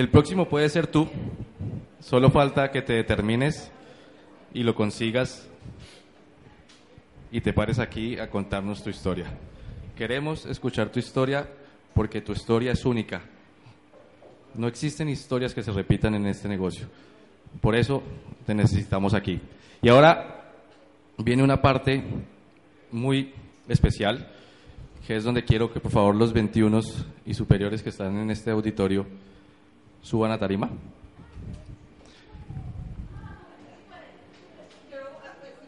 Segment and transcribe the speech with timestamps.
[0.00, 1.10] El próximo puede ser tú.
[2.00, 3.70] Solo falta que te determines
[4.54, 5.46] y lo consigas
[7.30, 9.26] y te pares aquí a contarnos tu historia.
[9.94, 11.46] Queremos escuchar tu historia
[11.92, 13.20] porque tu historia es única.
[14.54, 16.86] No existen historias que se repitan en este negocio.
[17.60, 18.02] Por eso
[18.46, 19.38] te necesitamos aquí.
[19.82, 20.50] Y ahora
[21.18, 22.02] viene una parte
[22.90, 23.34] muy
[23.68, 24.32] especial,
[25.06, 26.80] que es donde quiero que por favor los 21
[27.26, 29.04] y superiores que están en este auditorio
[30.02, 30.68] suban a tarima.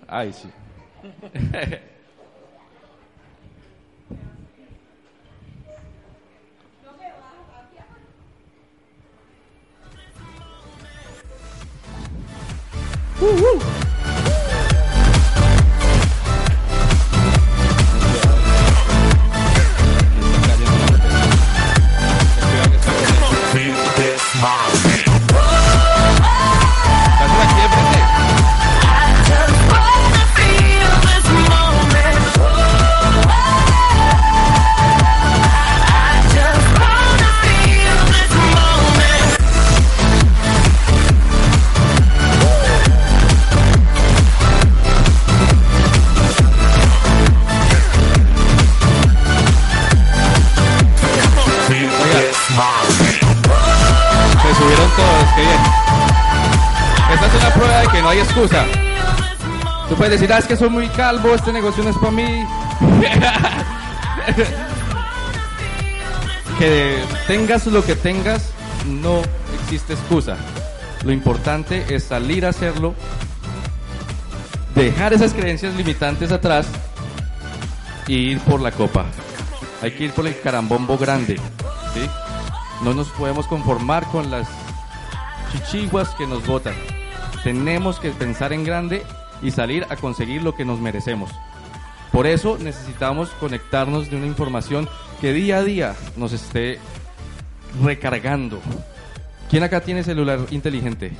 [0.08, 0.48] Ay, sí.
[57.92, 58.64] que no hay excusa.
[59.88, 62.24] Tú puedes decir, ah, es que soy muy calvo, este negocio no es para mí.
[66.58, 68.50] que tengas lo que tengas,
[68.86, 69.20] no
[69.60, 70.36] existe excusa.
[71.04, 72.94] Lo importante es salir a hacerlo,
[74.74, 76.68] dejar esas creencias limitantes atrás
[78.06, 79.04] y ir por la copa.
[79.82, 81.38] Hay que ir por el carambombo grande.
[82.82, 84.48] No nos podemos conformar con las
[85.52, 86.74] chichiguas que nos botan.
[87.44, 89.02] Tenemos que pensar en grande
[89.42, 91.30] y salir a conseguir lo que nos merecemos.
[92.12, 94.88] Por eso necesitamos conectarnos de una información
[95.20, 96.78] que día a día nos esté
[97.82, 98.60] recargando.
[99.48, 101.12] ¿Quién acá tiene celular inteligente?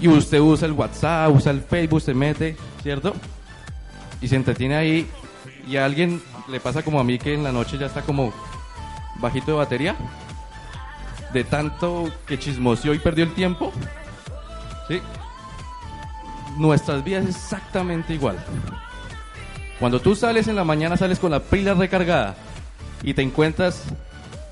[0.00, 3.14] Y usted usa el WhatsApp, usa el Facebook, se mete, ¿cierto?
[4.20, 5.08] Y se entretiene ahí
[5.68, 8.32] y a alguien le pasa como a mí que en la noche ya está como
[9.16, 9.96] bajito de batería.
[11.32, 13.72] De tanto que chismoseó y perdió el tiempo.
[16.56, 18.38] Nuestras vidas es exactamente igual.
[19.78, 22.34] Cuando tú sales en la mañana, sales con la pila recargada
[23.02, 23.84] y te encuentras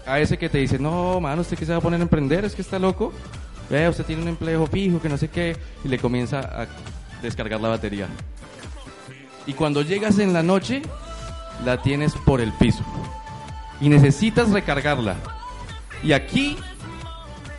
[0.06, 2.44] a ese que te dice, no, mano, ¿usted qué se va a poner a emprender?
[2.44, 3.12] ¿Es que está loco?
[3.68, 6.66] Vea, usted tiene un empleo fijo, que no sé qué, y le comienza a
[7.22, 8.06] descargar la batería.
[9.46, 10.82] Y cuando llegas en la noche,
[11.64, 12.84] la tienes por el piso.
[13.80, 15.16] Y necesitas recargarla.
[16.04, 16.56] Y aquí,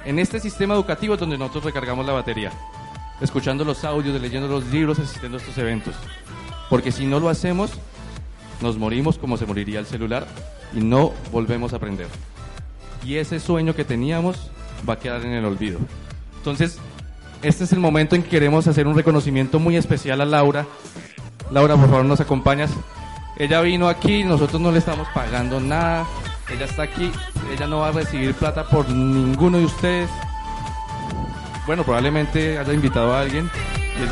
[0.07, 2.49] en este sistema educativo es donde nosotros recargamos la batería.
[3.19, 5.95] Escuchando los audios, leyendo los libros, asistiendo a estos eventos.
[6.69, 7.71] Porque si no lo hacemos,
[8.61, 10.25] nos morimos como se moriría el celular
[10.73, 12.07] y no volvemos a aprender.
[13.03, 14.49] Y ese sueño que teníamos
[14.87, 15.77] va a quedar en el olvido.
[16.37, 16.79] Entonces,
[17.41, 20.65] este es el momento en que queremos hacer un reconocimiento muy especial a Laura.
[21.51, 22.71] Laura, por favor, nos acompañas.
[23.35, 26.07] Ella vino aquí, nosotros no le estamos pagando nada.
[26.49, 27.11] Ella está aquí,
[27.51, 30.09] ella no va a recibir plata por ninguno de ustedes.
[31.65, 33.49] Bueno, probablemente haya invitado a alguien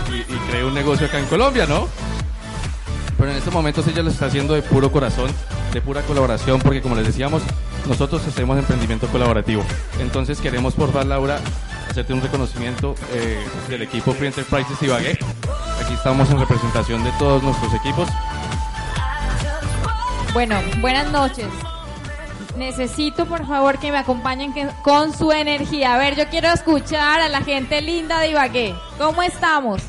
[0.09, 1.87] y, cree un negocio acá en Colombia, ¿no?
[3.17, 5.31] Pero en estos momentos ella lo está haciendo de puro corazón,
[5.71, 7.41] de pura colaboración, porque como les decíamos,
[7.87, 9.63] nosotros hacemos emprendimiento colaborativo.
[9.99, 11.39] Entonces queremos, por favor, Laura,
[11.89, 15.17] hacerte un reconocimiento eh, del equipo Free Enterprises Ibagué.
[15.81, 18.09] Aquí estamos en representación de todos nuestros equipos.
[20.33, 21.47] Bueno, buenas noches.
[22.57, 25.95] Necesito, por favor, que me acompañen con su energía.
[25.95, 28.75] A ver, yo quiero escuchar a la gente linda de Ibagué.
[28.97, 29.81] ¿Cómo estamos?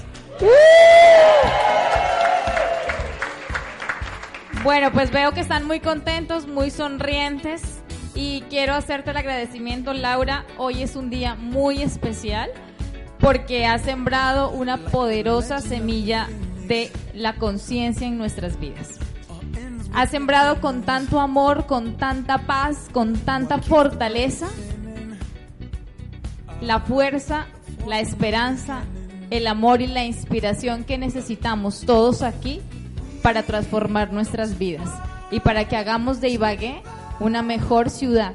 [4.65, 7.63] Bueno, pues veo que están muy contentos, muy sonrientes
[8.17, 10.45] y quiero hacerte el agradecimiento, Laura.
[10.59, 12.51] Hoy es un día muy especial
[13.21, 16.29] porque has sembrado una poderosa semilla
[16.67, 18.99] de la conciencia en nuestras vidas.
[19.93, 24.49] Has sembrado con tanto amor, con tanta paz, con tanta fortaleza,
[26.61, 27.47] la fuerza,
[27.87, 28.83] la esperanza,
[29.31, 32.61] el amor y la inspiración que necesitamos todos aquí
[33.23, 34.91] para transformar nuestras vidas
[35.31, 36.83] y para que hagamos de Ibagué
[37.21, 38.35] una mejor ciudad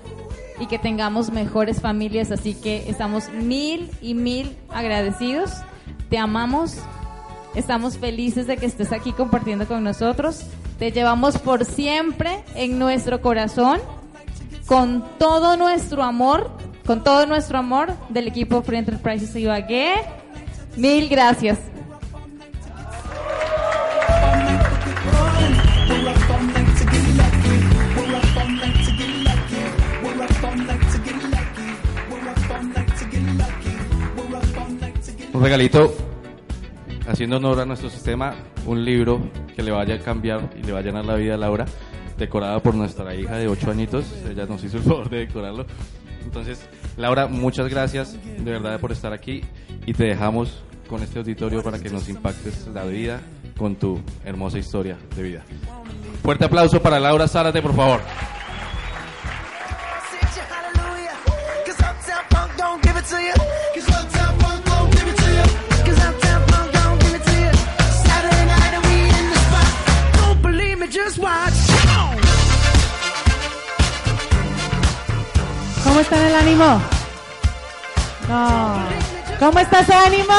[0.59, 2.31] y que tengamos mejores familias.
[2.31, 5.51] Así que estamos mil y mil agradecidos.
[6.09, 6.77] Te amamos.
[7.56, 10.45] Estamos felices de que estés aquí compartiendo con nosotros.
[10.81, 13.80] Te llevamos por siempre en nuestro corazón
[14.66, 16.50] con todo nuestro amor
[16.88, 19.94] con todo nuestro amor del equipo Free Enterprises Ibagué.
[20.78, 21.60] Mil gracias.
[35.31, 35.94] Un regalito,
[37.07, 38.34] haciendo honor a nuestro sistema,
[38.66, 39.19] un libro
[39.56, 41.66] que le vaya a cambiar y le va a llenar la vida a Laura,
[42.18, 44.06] decorado por nuestra hija de 8 añitos.
[44.30, 45.66] Ella nos hizo el favor de decorarlo.
[46.24, 46.68] Entonces,
[46.98, 49.42] Laura, muchas gracias de verdad por estar aquí
[49.86, 53.22] y te dejamos con este auditorio para que nos impactes la vida
[53.58, 55.44] con tu hermosa historia de vida.
[56.22, 58.02] Fuerte aplauso para Laura Zárate, por favor.
[75.83, 76.81] ¿Cómo está el ánimo?
[78.27, 78.75] No.
[79.39, 80.33] ¿Cómo está ese ánimo?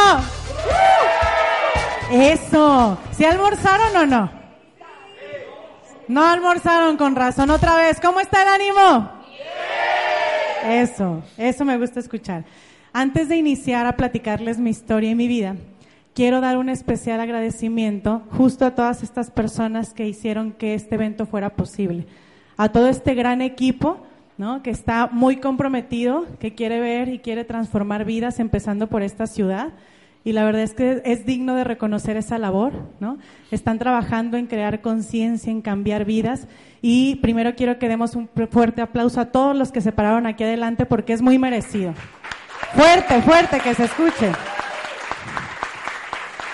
[2.10, 2.98] Eso.
[3.16, 4.30] ¿Se almorzaron o no?
[6.08, 7.50] No almorzaron con razón.
[7.50, 8.00] Otra vez.
[8.00, 9.10] ¿Cómo está el ánimo?
[10.64, 11.22] Eso.
[11.36, 12.44] Eso me gusta escuchar.
[12.92, 15.56] Antes de iniciar a platicarles mi historia y mi vida,
[16.14, 21.26] quiero dar un especial agradecimiento justo a todas estas personas que hicieron que este evento
[21.26, 22.06] fuera posible.
[22.56, 23.98] A todo este gran equipo
[24.36, 24.62] ¿no?
[24.62, 29.70] que está muy comprometido, que quiere ver y quiere transformar vidas, empezando por esta ciudad.
[30.24, 33.18] Y la verdad es que es digno de reconocer esa labor, ¿no?
[33.50, 36.46] Están trabajando en crear conciencia, en cambiar vidas.
[36.80, 40.44] Y primero quiero que demos un fuerte aplauso a todos los que se pararon aquí
[40.44, 41.94] adelante porque es muy merecido.
[42.74, 44.30] Fuerte, fuerte, que se escuche.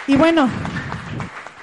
[0.09, 0.49] Y bueno,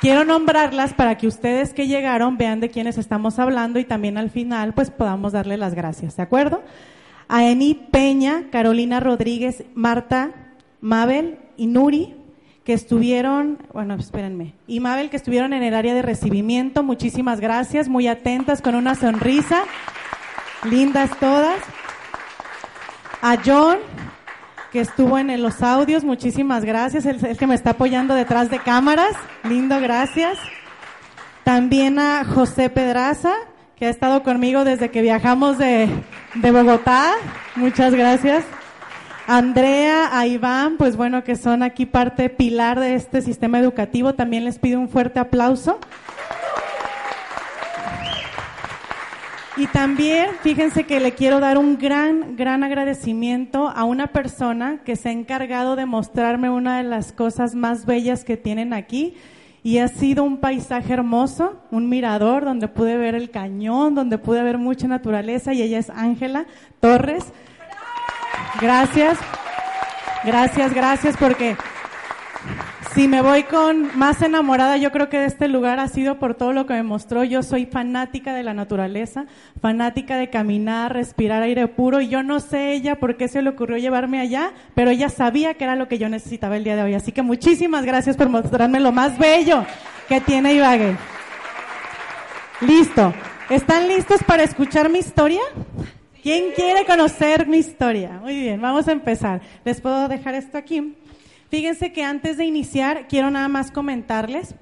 [0.02, 4.30] quiero nombrarlas para que ustedes que llegaron vean de quiénes estamos hablando y también al
[4.30, 6.62] final pues podamos darle las gracias, ¿de acuerdo?
[7.28, 10.30] A Eni Peña, Carolina Rodríguez, Marta,
[10.80, 12.14] Mabel y Nuri,
[12.64, 17.90] que estuvieron, bueno, espérenme, y Mabel, que estuvieron en el área de recibimiento, muchísimas gracias,
[17.90, 19.64] muy atentas, con una sonrisa,
[20.64, 21.60] lindas todas.
[23.24, 23.80] A John,
[24.76, 28.60] que estuvo en los audios, muchísimas gracias, el, el, que me está apoyando detrás de
[28.60, 30.38] cámaras, lindo, gracias.
[31.46, 33.32] También a José Pedraza,
[33.78, 35.88] que ha estado conmigo desde que viajamos de,
[36.34, 37.14] de Bogotá,
[37.56, 38.44] muchas gracias.
[39.28, 44.44] Andrea, a Iván, pues bueno, que son aquí parte pilar de este sistema educativo, también
[44.44, 45.80] les pido un fuerte aplauso.
[49.58, 54.98] Y también, fíjense que le quiero dar un gran, gran agradecimiento a una persona que
[54.98, 59.16] se ha encargado de mostrarme una de las cosas más bellas que tienen aquí.
[59.64, 64.44] Y ha sido un paisaje hermoso, un mirador donde pude ver el cañón, donde pude
[64.44, 65.54] ver mucha naturaleza.
[65.54, 66.46] Y ella es Ángela
[66.82, 67.24] Torres.
[68.62, 69.18] Gracias,
[70.26, 71.56] gracias, gracias, porque
[72.96, 76.34] si me voy con más enamorada, yo creo que de este lugar ha sido por
[76.34, 77.26] todo lo que me mostró.
[77.26, 79.26] Yo soy fanática de la naturaleza,
[79.62, 82.00] fanática de caminar, respirar aire puro.
[82.00, 85.56] Y yo no sé ella por qué se le ocurrió llevarme allá, pero ella sabía
[85.56, 86.94] que era lo que yo necesitaba el día de hoy.
[86.94, 89.66] Así que muchísimas gracias por mostrarme lo más bello
[90.08, 90.96] que tiene Ibagué.
[92.62, 93.14] Listo.
[93.50, 95.42] ¿Están listos para escuchar mi historia?
[96.24, 98.20] ¿Quién quiere conocer mi historia?
[98.22, 99.42] Muy bien, vamos a empezar.
[99.66, 100.96] ¿Les puedo dejar esto aquí?
[101.56, 104.56] Fíjense que antes de iniciar, quiero nada más comentarles,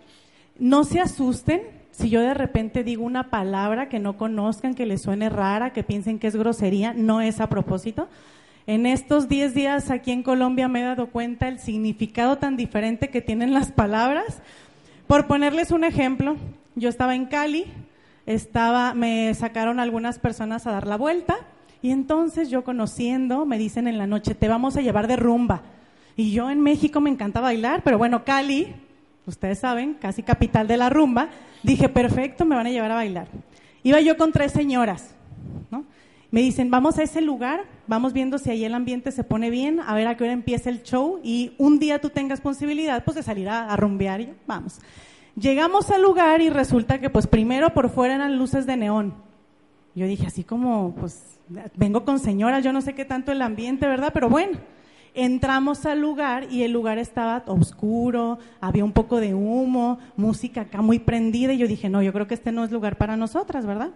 [0.59, 5.01] no se asusten si yo de repente digo una palabra que no conozcan, que les
[5.01, 8.09] suene rara, que piensen que es grosería, no es a propósito.
[8.67, 13.09] En estos 10 días aquí en Colombia me he dado cuenta el significado tan diferente
[13.09, 14.43] que tienen las palabras.
[15.07, 16.37] Por ponerles un ejemplo,
[16.75, 17.65] yo estaba en Cali,
[18.27, 21.37] estaba, me sacaron algunas personas a dar la vuelta
[21.81, 25.63] y entonces yo conociendo me dicen en la noche, te vamos a llevar de rumba.
[26.15, 28.67] Y yo en México me encanta bailar, pero bueno, Cali,
[29.25, 31.29] ustedes saben, casi capital de la rumba,
[31.63, 33.27] dije, perfecto, me van a llevar a bailar.
[33.83, 35.15] Iba yo con tres señoras,
[35.71, 35.85] ¿no?
[36.31, 39.79] Me dicen, vamos a ese lugar, vamos viendo si ahí el ambiente se pone bien,
[39.79, 43.15] a ver a qué hora empieza el show y un día tú tengas posibilidad pues
[43.15, 44.79] de salir a, a rumbear y vamos.
[45.35, 49.13] Llegamos al lugar y resulta que pues primero por fuera eran luces de neón.
[49.95, 51.39] Yo dije así como, pues
[51.75, 54.11] vengo con señoras, yo no sé qué tanto el ambiente, ¿verdad?
[54.13, 54.57] Pero bueno,
[55.13, 60.81] entramos al lugar y el lugar estaba oscuro, había un poco de humo, música acá
[60.81, 63.65] muy prendida y yo dije, no, yo creo que este no es lugar para nosotras,
[63.65, 63.91] ¿verdad?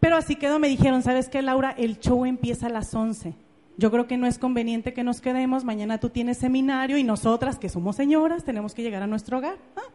[0.00, 1.74] Pero así quedó, me dijeron, ¿sabes qué, Laura?
[1.78, 3.34] El show empieza a las 11.
[3.76, 7.58] Yo creo que no es conveniente que nos quedemos, mañana tú tienes seminario y nosotras,
[7.58, 9.56] que somos señoras, tenemos que llegar a nuestro hogar.
[9.76, 9.90] Ah,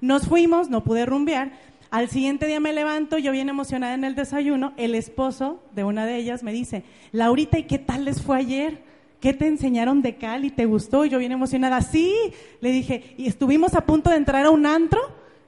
[0.00, 1.52] nos fuimos, no pude rumbear,
[1.90, 6.06] Al siguiente día me levanto, yo bien emocionada en el desayuno, el esposo de una
[6.06, 8.89] de ellas me dice, Laurita, ¿y qué tal les fue ayer?
[9.20, 10.50] ¿Qué te enseñaron de Cali?
[10.50, 11.04] ¿Te gustó?
[11.04, 12.14] Y yo bien emocionada, sí.
[12.60, 15.00] Le dije, y estuvimos a punto de entrar a un antro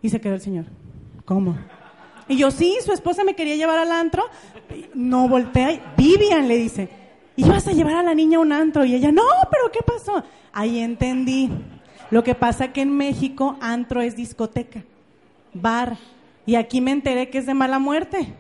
[0.02, 0.67] y se quedó el señor.
[1.25, 1.57] ¿Cómo?
[2.29, 4.25] Y yo, sí, su esposa me quería llevar al antro.
[4.95, 5.95] No voltea.
[5.97, 6.88] Vivian le dice,
[7.35, 8.85] ¿y vas a llevar a la niña a un antro?
[8.85, 10.23] Y ella, no, pero ¿qué pasó?
[10.52, 11.50] Ahí entendí.
[12.11, 14.85] Lo que pasa que en México antro es discoteca,
[15.55, 15.97] bar.
[16.45, 18.35] Y aquí me enteré que es de mala muerte.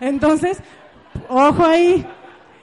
[0.00, 0.58] Entonces,
[1.28, 2.06] ojo ahí.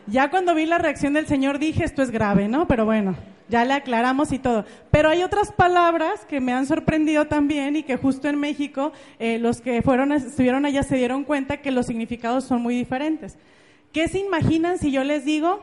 [0.08, 2.68] Ya cuando vi la reacción del Señor dije, esto es grave, ¿no?
[2.68, 3.16] Pero bueno,
[3.50, 4.66] ya le aclaramos y todo.
[4.92, 9.40] Pero hay otras palabras que me han sorprendido también y que justo en México eh,
[9.40, 13.38] los que fueron estuvieron allá se dieron cuenta que los significados son muy diferentes.
[13.92, 15.62] ¿Qué se imaginan si yo les digo,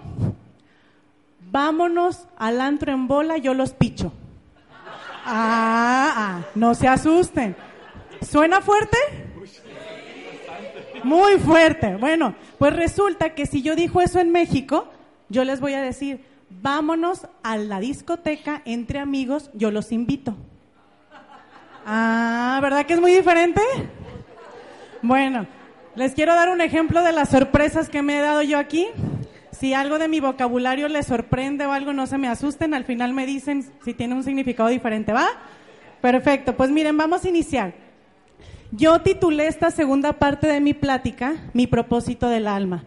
[1.50, 4.12] vámonos al antro en bola, yo los picho?
[5.24, 7.54] Ah, ah, no se asusten.
[8.22, 8.96] ¿Suena fuerte?
[11.04, 11.96] Muy fuerte.
[11.96, 14.86] Bueno, pues resulta que si yo dijo eso en México,
[15.28, 20.36] yo les voy a decir, vámonos a la discoteca entre amigos, yo los invito.
[21.84, 23.60] Ah, ¿verdad que es muy diferente?
[25.02, 25.48] Bueno,
[25.96, 28.86] les quiero dar un ejemplo de las sorpresas que me he dado yo aquí.
[29.50, 33.12] Si algo de mi vocabulario les sorprende o algo, no se me asusten, al final
[33.12, 35.26] me dicen si tiene un significado diferente, ¿va?
[36.00, 37.81] Perfecto, pues miren, vamos a iniciar.
[38.74, 42.84] Yo titulé esta segunda parte de mi plática, Mi propósito del alma.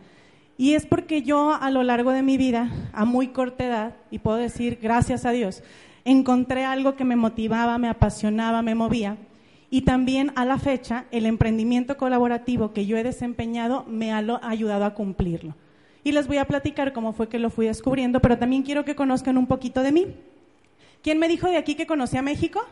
[0.57, 4.17] Y es porque yo a lo largo de mi vida, a muy corta edad, y
[4.17, 5.61] puedo decir gracias a Dios,
[6.03, 9.17] encontré algo que me motivaba, me apasionaba, me movía.
[9.69, 14.85] Y también a la fecha, el emprendimiento colaborativo que yo he desempeñado me ha ayudado
[14.85, 15.53] a cumplirlo.
[16.03, 18.95] Y les voy a platicar cómo fue que lo fui descubriendo, pero también quiero que
[18.95, 20.07] conozcan un poquito de mí.
[21.03, 22.63] ¿Quién me dijo de aquí que conocía México?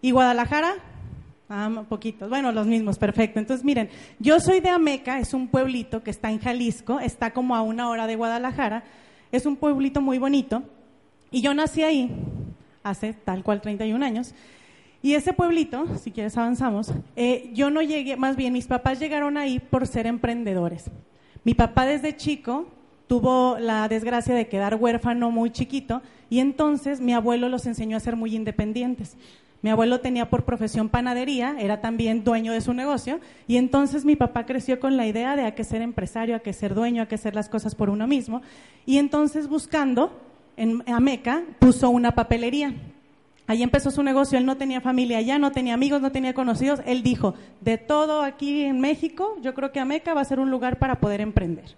[0.00, 0.74] ¿Y Guadalajara?
[1.52, 2.30] Ah, poquitos.
[2.30, 3.40] Bueno, los mismos, perfecto.
[3.40, 3.88] Entonces, miren,
[4.20, 7.88] yo soy de Ameca, es un pueblito que está en Jalisco, está como a una
[7.88, 8.84] hora de Guadalajara,
[9.32, 10.62] es un pueblito muy bonito,
[11.32, 12.08] y yo nací ahí
[12.84, 14.32] hace tal cual 31 años.
[15.02, 19.36] Y ese pueblito, si quieres avanzamos, eh, yo no llegué, más bien mis papás llegaron
[19.36, 20.88] ahí por ser emprendedores.
[21.42, 22.68] Mi papá desde chico
[23.08, 28.00] tuvo la desgracia de quedar huérfano muy chiquito y entonces mi abuelo los enseñó a
[28.00, 29.16] ser muy independientes.
[29.62, 34.16] Mi abuelo tenía por profesión panadería, era también dueño de su negocio, y entonces mi
[34.16, 37.06] papá creció con la idea de a que ser empresario, a que ser dueño, a
[37.06, 38.40] que hacer las cosas por uno mismo,
[38.86, 40.18] y entonces buscando
[40.56, 42.74] en Ameca puso una papelería.
[43.46, 46.80] Ahí empezó su negocio, él no tenía familia allá, no tenía amigos, no tenía conocidos,
[46.86, 50.50] él dijo, de todo aquí en México, yo creo que Ameca va a ser un
[50.50, 51.74] lugar para poder emprender.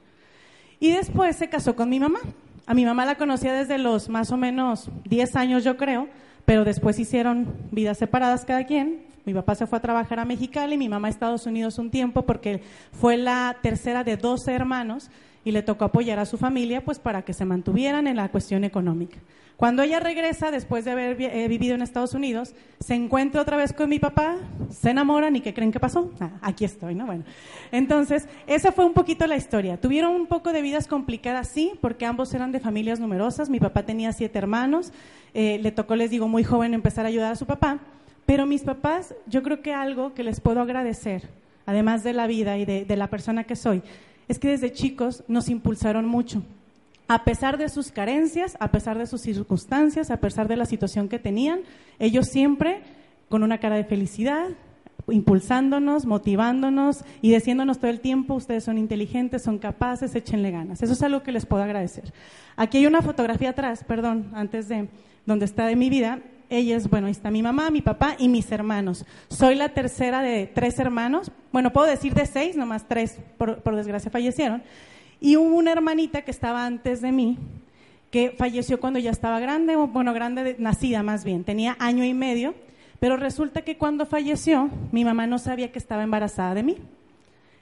[0.79, 2.19] Y después se casó con mi mamá.
[2.67, 6.09] A mi mamá la conocía desde los más o menos 10 años, yo creo,
[6.45, 9.03] pero después hicieron vidas separadas cada quien.
[9.25, 12.23] Mi papá se fue a trabajar a Mexicali, mi mamá a Estados Unidos un tiempo
[12.23, 12.61] porque
[12.93, 15.11] fue la tercera de 12 hermanos
[15.45, 18.65] y le tocó apoyar a su familia pues para que se mantuvieran en la cuestión
[18.65, 19.19] económica.
[19.63, 23.73] Cuando ella regresa, después de haber eh, vivido en Estados Unidos, se encuentra otra vez
[23.73, 24.39] con mi papá,
[24.71, 26.11] se enamoran y ¿qué creen que pasó?
[26.19, 27.07] Ah, aquí estoy, ¿no?
[27.07, 27.23] Bueno,
[27.71, 29.81] entonces, esa fue un poquito la historia.
[29.81, 33.51] Tuvieron un poco de vidas complicadas, sí, porque ambos eran de familias numerosas.
[33.51, 34.93] Mi papá tenía siete hermanos,
[35.33, 37.79] eh, le tocó, les digo, muy joven empezar a ayudar a su papá.
[38.27, 41.29] Pero mis papás, yo creo que algo que les puedo agradecer,
[41.67, 43.83] además de la vida y de la persona que soy,
[44.29, 46.43] es que desde chicos nos impulsaron mucho
[47.13, 51.09] a pesar de sus carencias, a pesar de sus circunstancias, a pesar de la situación
[51.09, 51.61] que tenían,
[51.99, 52.81] ellos siempre
[53.29, 54.49] con una cara de felicidad,
[55.09, 60.83] impulsándonos, motivándonos y diciéndonos todo el tiempo, ustedes son inteligentes, son capaces, échenle ganas.
[60.83, 62.13] Eso es algo que les puedo agradecer.
[62.57, 64.89] Aquí hay una fotografía atrás, perdón, antes de
[65.27, 66.21] donde está de mi vida.
[66.53, 69.07] Ella es, bueno, ahí está mi mamá, mi papá y mis hermanos.
[69.31, 71.33] Soy la tercera de tres hermanos.
[71.51, 74.63] Bueno, puedo decir de seis, nomás tres, por, por desgracia, fallecieron.
[75.19, 77.39] Y hubo una hermanita que estaba antes de mí,
[78.11, 82.55] que falleció cuando ya estaba grande, bueno, grande, nacida más bien, tenía año y medio,
[83.01, 86.77] pero resulta que cuando falleció, mi mamá no sabía que estaba embarazada de mí.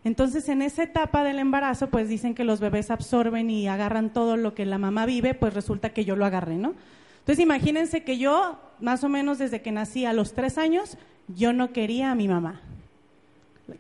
[0.02, 4.36] Entonces, en esa etapa del embarazo, pues dicen que los bebés absorben y agarran todo
[4.36, 6.74] lo que la mamá vive, pues resulta que yo lo agarré, ¿no?
[7.20, 10.98] Entonces, imagínense que yo, más o menos desde que nací a los tres años,
[11.28, 12.60] yo no quería a mi mamá.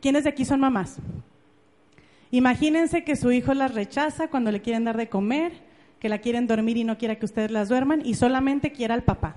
[0.00, 0.98] ¿Quiénes de aquí son mamás?
[2.30, 5.52] Imagínense que su hijo las rechaza cuando le quieren dar de comer,
[5.98, 9.02] que la quieren dormir y no quiera que ustedes las duerman y solamente quiera al
[9.02, 9.36] papá.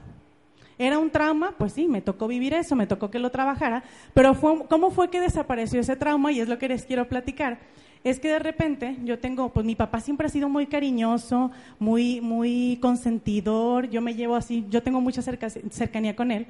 [0.77, 1.55] ¿Era un trauma?
[1.57, 3.83] Pues sí, me tocó vivir eso, me tocó que lo trabajara,
[4.13, 4.35] pero
[4.69, 6.31] ¿cómo fue que desapareció ese trauma?
[6.31, 7.59] Y es lo que les quiero platicar.
[8.03, 12.19] Es que de repente yo tengo, pues mi papá siempre ha sido muy cariñoso, muy,
[12.19, 16.47] muy consentidor, yo me llevo así, yo tengo mucha cercanía con él,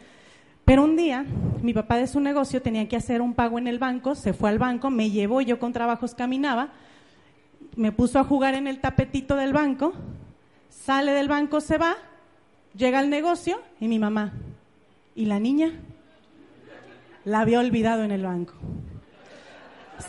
[0.65, 1.25] Pero un día,
[1.61, 4.49] mi papá de su negocio tenía que hacer un pago en el banco, se fue
[4.49, 6.69] al banco, me llevó, yo con trabajos caminaba,
[7.75, 9.93] me puso a jugar en el tapetito del banco,
[10.69, 11.95] sale del banco, se va,
[12.75, 14.33] llega al negocio y mi mamá.
[15.15, 15.71] ¿Y la niña?
[17.25, 18.53] La había olvidado en el banco.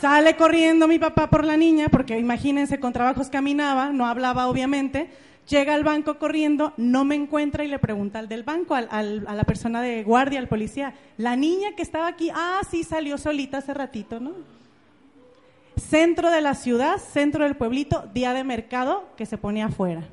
[0.00, 5.08] Sale corriendo mi papá por la niña, porque imagínense, con trabajos caminaba, no hablaba obviamente.
[5.48, 8.88] Llega al banco corriendo, no me encuentra y le pregunta al del banco, al,
[9.26, 13.18] a la persona de guardia, al policía, la niña que estaba aquí, ah, sí, salió
[13.18, 14.32] solita hace ratito, ¿no?
[15.76, 20.08] Centro de la ciudad, centro del pueblito, día de mercado que se pone afuera.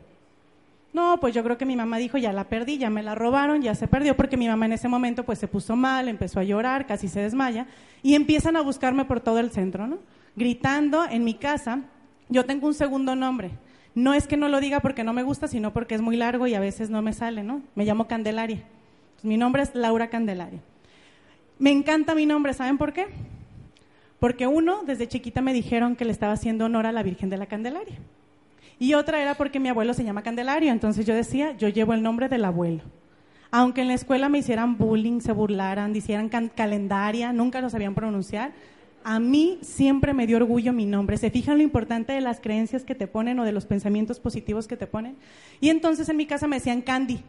[0.93, 3.61] No, pues yo creo que mi mamá dijo, ya la perdí, ya me la robaron,
[3.61, 6.43] ya se perdió, porque mi mamá en ese momento pues se puso mal, empezó a
[6.43, 7.65] llorar, casi se desmaya,
[8.03, 9.99] y empiezan a buscarme por todo el centro, ¿no?
[10.35, 11.79] Gritando en mi casa,
[12.27, 13.51] yo tengo un segundo nombre.
[13.95, 16.47] No es que no lo diga porque no me gusta, sino porque es muy largo
[16.47, 17.61] y a veces no me sale, ¿no?
[17.75, 18.63] Me llamo Candelaria.
[19.23, 20.59] mi nombre es Laura Candelaria.
[21.59, 23.07] Me encanta mi nombre, ¿saben por qué?
[24.19, 27.37] Porque uno, desde chiquita me dijeron que le estaba haciendo honor a la Virgen de
[27.37, 27.97] la Candelaria.
[28.81, 32.01] Y otra era porque mi abuelo se llama Candelario, entonces yo decía, yo llevo el
[32.01, 32.81] nombre del abuelo.
[33.51, 38.53] Aunque en la escuela me hicieran bullying, se burlaran, hicieran calendaria, nunca lo sabían pronunciar,
[39.03, 41.17] a mí siempre me dio orgullo mi nombre.
[41.17, 44.67] ¿Se fijan lo importante de las creencias que te ponen o de los pensamientos positivos
[44.67, 45.15] que te ponen?
[45.59, 47.19] Y entonces en mi casa me decían Candy.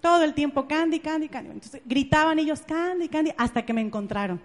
[0.00, 1.50] Todo el tiempo Candy, Candy, Candy.
[1.50, 4.40] Entonces gritaban ellos Candy, Candy, hasta que me encontraron.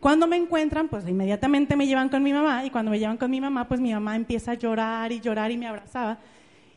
[0.00, 3.30] Cuando me encuentran, pues inmediatamente me llevan con mi mamá y cuando me llevan con
[3.30, 6.18] mi mamá, pues mi mamá empieza a llorar y llorar y me abrazaba.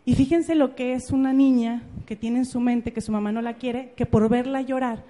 [0.05, 3.33] Y fíjense lo que es una niña que tiene en su mente que su mamá
[3.33, 5.03] no la quiere, que por verla llorar,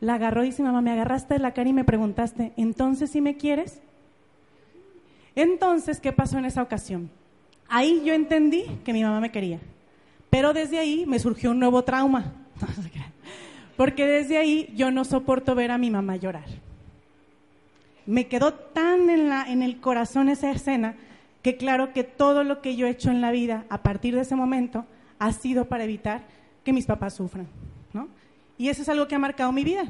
[0.00, 3.20] la agarró y dice, mamá, me agarraste de la cara y me preguntaste, ¿entonces si
[3.20, 3.80] me quieres?
[5.34, 7.10] Entonces, ¿qué pasó en esa ocasión?
[7.68, 9.58] Ahí yo entendí que mi mamá me quería,
[10.30, 12.34] pero desde ahí me surgió un nuevo trauma,
[13.76, 16.63] porque desde ahí yo no soporto ver a mi mamá llorar
[18.06, 20.94] me quedó tan en, la, en el corazón esa escena
[21.42, 24.22] que claro que todo lo que yo he hecho en la vida a partir de
[24.22, 24.86] ese momento
[25.18, 26.22] ha sido para evitar
[26.64, 27.46] que mis papás sufran,
[27.92, 28.08] ¿no?
[28.56, 29.84] Y eso es algo que ha marcado mi vida.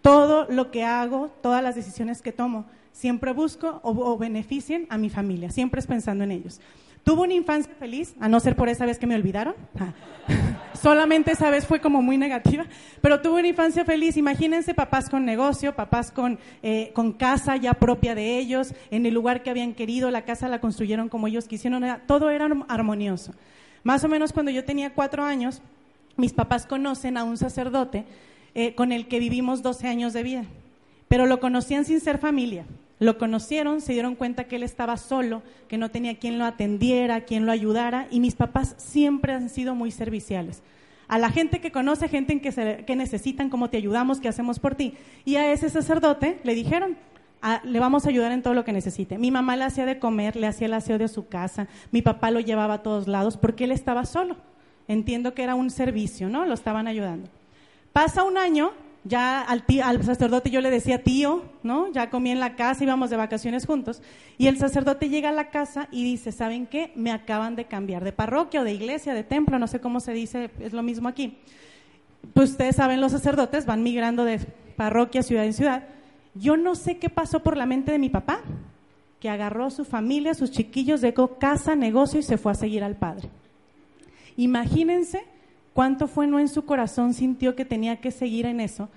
[0.00, 4.98] Todo lo que hago, todas las decisiones que tomo, siempre busco o, o beneficien a
[4.98, 6.60] mi familia, siempre es pensando en ellos.
[7.04, 9.54] Tuve una infancia feliz, a no ser por esa vez que me olvidaron.
[10.80, 12.64] Solamente esa vez fue como muy negativa,
[13.00, 14.16] pero tuve una infancia feliz.
[14.16, 19.14] Imagínense papás con negocio, papás con, eh, con casa ya propia de ellos, en el
[19.14, 23.32] lugar que habían querido, la casa la construyeron como ellos quisieron, todo era armonioso.
[23.82, 25.60] Más o menos cuando yo tenía cuatro años,
[26.16, 28.04] mis papás conocen a un sacerdote
[28.54, 30.44] eh, con el que vivimos 12 años de vida,
[31.08, 32.64] pero lo conocían sin ser familia.
[33.02, 37.22] Lo conocieron, se dieron cuenta que él estaba solo, que no tenía quien lo atendiera,
[37.22, 40.62] quien lo ayudara, y mis papás siempre han sido muy serviciales.
[41.08, 44.28] A la gente que conoce, gente en que, se, que necesitan, cómo te ayudamos, qué
[44.28, 44.94] hacemos por ti.
[45.24, 46.96] Y a ese sacerdote le dijeron,
[47.64, 49.18] le vamos a ayudar en todo lo que necesite.
[49.18, 52.30] Mi mamá le hacía de comer, le hacía el aseo de su casa, mi papá
[52.30, 54.36] lo llevaba a todos lados porque él estaba solo.
[54.86, 56.46] Entiendo que era un servicio, ¿no?
[56.46, 57.28] Lo estaban ayudando.
[57.92, 58.70] Pasa un año
[59.04, 61.90] ya al, al, sacerdote yo le decía tío, ¿no?
[61.92, 64.00] Ya comí en la casa, íbamos de vacaciones juntos.
[64.38, 66.92] Y el sacerdote llega a la casa y dice, ¿saben qué?
[66.94, 70.12] Me acaban de cambiar de parroquia o de iglesia, de templo, no sé cómo se
[70.12, 71.38] dice, es lo mismo aquí.
[72.34, 74.38] Pues ustedes saben, los sacerdotes van migrando de
[74.76, 75.84] parroquia, ciudad en ciudad.
[76.34, 78.40] Yo no sé qué pasó por la mente de mi papá,
[79.18, 82.84] que agarró a su familia, sus chiquillos, dejó casa, negocio y se fue a seguir
[82.84, 83.28] al padre.
[84.36, 85.24] Imagínense
[85.72, 88.88] cuánto fue no en su corazón sintió que tenía que seguir en eso,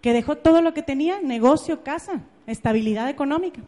[0.00, 3.60] que dejó todo lo que tenía, negocio, casa, estabilidad económica.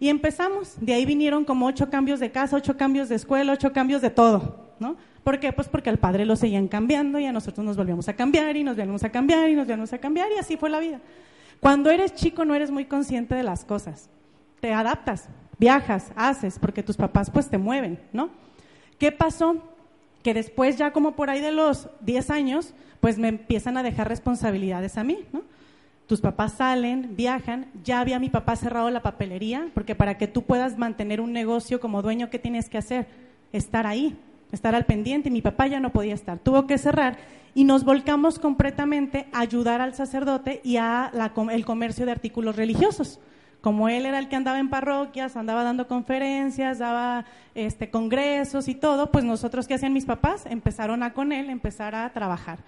[0.00, 3.72] Y empezamos, de ahí vinieron como ocho cambios de casa, ocho cambios de escuela, ocho
[3.72, 4.96] cambios de todo, ¿no?
[5.22, 5.52] ¿Por qué?
[5.52, 8.64] Pues porque al padre lo seguían cambiando y a nosotros nos volvíamos a cambiar y
[8.64, 11.00] nos volvíamos a cambiar y nos volvíamos a cambiar y así fue la vida.
[11.60, 14.10] Cuando eres chico no eres muy consciente de las cosas,
[14.60, 18.28] te adaptas, viajas, haces, porque tus papás pues te mueven, ¿no?
[18.98, 19.73] ¿Qué pasó?
[20.24, 24.08] Que después ya como por ahí de los 10 años, pues me empiezan a dejar
[24.08, 25.42] responsabilidades a mí, ¿no?
[26.06, 30.42] Tus papás salen, viajan, ya había mi papá cerrado la papelería, porque para que tú
[30.42, 33.06] puedas mantener un negocio como dueño, ¿qué tienes que hacer?
[33.52, 34.16] Estar ahí,
[34.50, 35.30] estar al pendiente.
[35.30, 37.18] Mi papá ya no podía estar, tuvo que cerrar
[37.54, 41.12] y nos volcamos completamente a ayudar al sacerdote y a
[41.52, 43.20] el comercio de artículos religiosos
[43.64, 47.24] como él era el que andaba en parroquias, andaba dando conferencias, daba
[47.54, 50.44] este, congresos y todo, pues nosotros, ¿qué hacían mis papás?
[50.44, 52.58] Empezaron a con él, empezar a trabajar.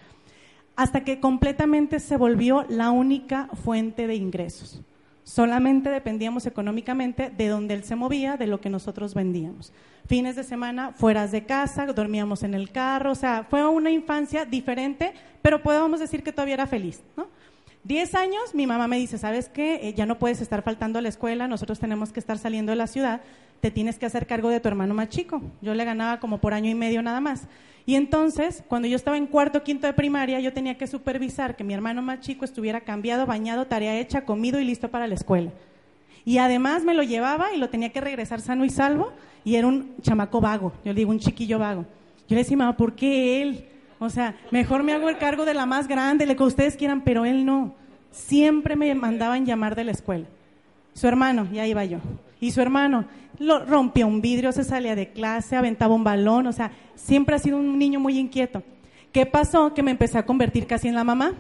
[0.75, 4.81] Hasta que completamente se volvió la única fuente de ingresos.
[5.23, 9.75] Solamente dependíamos económicamente de donde él se movía, de lo que nosotros vendíamos.
[10.07, 14.47] Fines de semana, fueras de casa, dormíamos en el carro, o sea, fue una infancia
[14.47, 17.27] diferente, pero podemos decir que todavía era feliz, ¿no?
[17.87, 19.77] 10 años, mi mamá me dice, ¿sabes qué?
[19.81, 22.77] Eh, ya no puedes estar faltando a la escuela, nosotros tenemos que estar saliendo de
[22.77, 23.21] la ciudad,
[23.61, 25.41] te tienes que hacer cargo de tu hermano más chico.
[25.63, 27.47] Yo le ganaba como por año y medio nada más.
[27.87, 31.63] Y entonces, cuando yo estaba en cuarto, quinto de primaria, yo tenía que supervisar que
[31.63, 35.53] mi hermano más chico estuviera cambiado, bañado, tarea hecha, comido y listo para la escuela.
[36.25, 39.13] Y además me lo llevaba y lo tenía que regresar sano y salvo,
[39.45, 41.83] y era un chamaco vago, yo le digo, un chiquillo vago.
[42.29, 43.65] Yo le decía, mamá, ¿por qué él?
[43.99, 47.03] O sea, mejor me hago el cargo de la más grande, le que ustedes quieran,
[47.03, 47.75] pero él no.
[48.11, 50.27] Siempre me mandaban llamar de la escuela.
[50.93, 51.99] Su hermano, ya iba yo.
[52.41, 53.07] Y su hermano
[53.39, 57.39] lo, rompía un vidrio, se salía de clase, aventaba un balón, o sea, siempre ha
[57.39, 58.63] sido un niño muy inquieto.
[59.13, 59.73] ¿Qué pasó?
[59.73, 61.33] Que me empecé a convertir casi en la mamá.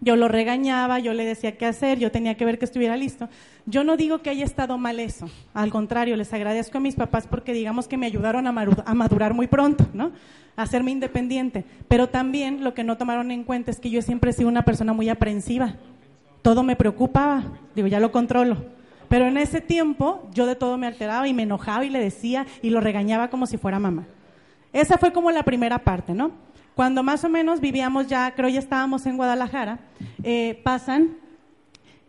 [0.00, 3.28] Yo lo regañaba, yo le decía qué hacer, yo tenía que ver que estuviera listo.
[3.66, 7.26] Yo no digo que haya estado mal eso, al contrario, les agradezco a mis papás
[7.26, 8.52] porque digamos que me ayudaron a,
[8.94, 10.12] madurar muy pronto, ¿no?
[10.56, 11.64] A hacerme independiente.
[11.88, 14.62] Pero también lo que no tomaron en cuenta es que yo siempre he sido una
[14.62, 15.74] persona muy aprensiva.
[16.42, 17.42] Todo me preocupaba,
[17.74, 18.64] digo, ya lo controlo.
[19.08, 22.46] Pero en ese tiempo yo de todo me alteraba y me enojaba y le decía
[22.62, 24.06] y lo regañaba como si fuera mamá.
[24.72, 26.30] Esa fue como la primera parte, ¿no?
[26.78, 29.80] Cuando más o menos vivíamos ya, creo ya estábamos en Guadalajara,
[30.22, 31.16] eh, pasan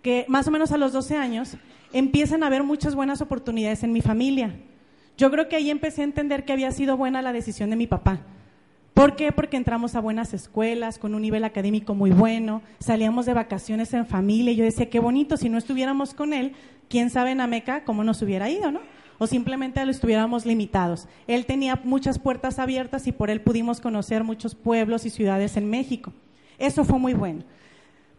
[0.03, 1.57] que más o menos a los 12 años
[1.91, 4.53] empiezan a haber muchas buenas oportunidades en mi familia.
[5.17, 7.87] Yo creo que ahí empecé a entender que había sido buena la decisión de mi
[7.87, 8.19] papá.
[8.93, 9.31] ¿Por qué?
[9.31, 14.05] Porque entramos a buenas escuelas, con un nivel académico muy bueno, salíamos de vacaciones en
[14.05, 16.53] familia y yo decía, qué bonito, si no estuviéramos con él,
[16.89, 18.81] quién sabe en Ameca cómo nos hubiera ido, ¿no?
[19.19, 21.07] O simplemente lo estuviéramos limitados.
[21.27, 25.69] Él tenía muchas puertas abiertas y por él pudimos conocer muchos pueblos y ciudades en
[25.69, 26.11] México.
[26.57, 27.43] Eso fue muy bueno.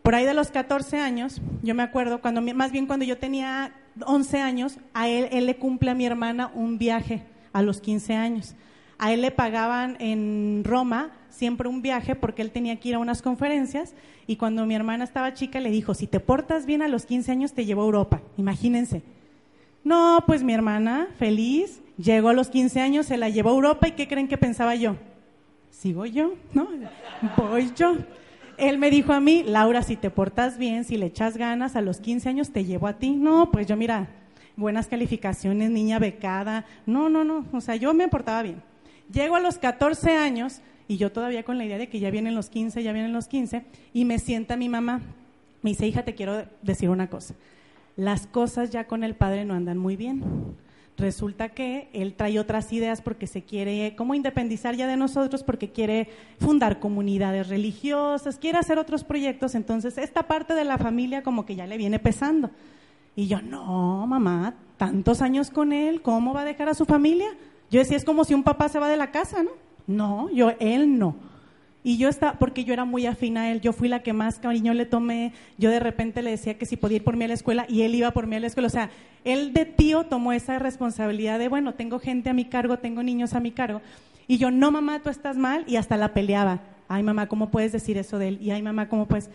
[0.02, 3.74] Por ahí de los 14 años, yo me acuerdo, cuando, más bien cuando yo tenía
[4.06, 8.14] 11 años, a él, él le cumple a mi hermana un viaje a los 15
[8.14, 8.54] años.
[8.98, 12.98] A él le pagaban en Roma siempre un viaje porque él tenía que ir a
[12.98, 13.94] unas conferencias
[14.26, 17.32] y cuando mi hermana estaba chica le dijo, si te portas bien a los 15
[17.32, 18.20] años te llevo a Europa.
[18.36, 19.02] Imagínense,
[19.82, 23.88] no, pues mi hermana, feliz, llegó a los 15 años, se la llevó a Europa
[23.88, 24.96] y ¿qué creen que pensaba yo?
[25.70, 26.68] Sigo yo, ¿no?
[27.36, 27.96] Voy yo.
[28.58, 31.80] Él me dijo a mí, Laura, si te portas bien, si le echas ganas, a
[31.80, 33.12] los 15 años te llevo a ti.
[33.12, 34.08] No, pues yo mira,
[34.54, 36.66] buenas calificaciones, niña becada.
[36.84, 38.62] No, no, no, o sea, yo me portaba bien.
[39.10, 42.34] Llego a los 14 años y yo todavía con la idea de que ya vienen
[42.34, 43.64] los 15, ya vienen los 15,
[43.94, 45.00] y me sienta mi mamá.
[45.62, 47.34] Me dice, hija, te quiero decir una cosa
[48.00, 50.24] las cosas ya con el padre no andan muy bien.
[50.96, 55.70] Resulta que él trae otras ideas porque se quiere como independizar ya de nosotros, porque
[55.70, 56.08] quiere
[56.38, 59.54] fundar comunidades religiosas, quiere hacer otros proyectos.
[59.54, 62.50] Entonces, esta parte de la familia como que ya le viene pesando.
[63.14, 67.28] Y yo, no, mamá, tantos años con él, ¿cómo va a dejar a su familia?
[67.70, 69.50] Yo decía, es como si un papá se va de la casa, ¿no?
[69.86, 71.16] No, yo, él no.
[71.82, 74.38] Y yo estaba, porque yo era muy afín a él, yo fui la que más
[74.38, 77.28] cariño le tomé, yo de repente le decía que si podía ir por mí a
[77.28, 78.66] la escuela y él iba por mí a la escuela.
[78.66, 78.90] O sea,
[79.24, 83.32] él de tío tomó esa responsabilidad de, bueno, tengo gente a mi cargo, tengo niños
[83.32, 83.80] a mi cargo.
[84.28, 86.60] Y yo, no mamá, tú estás mal, y hasta la peleaba.
[86.88, 88.38] Ay mamá, ¿cómo puedes decir eso de él?
[88.42, 89.30] Y ay mamá, ¿cómo puedes?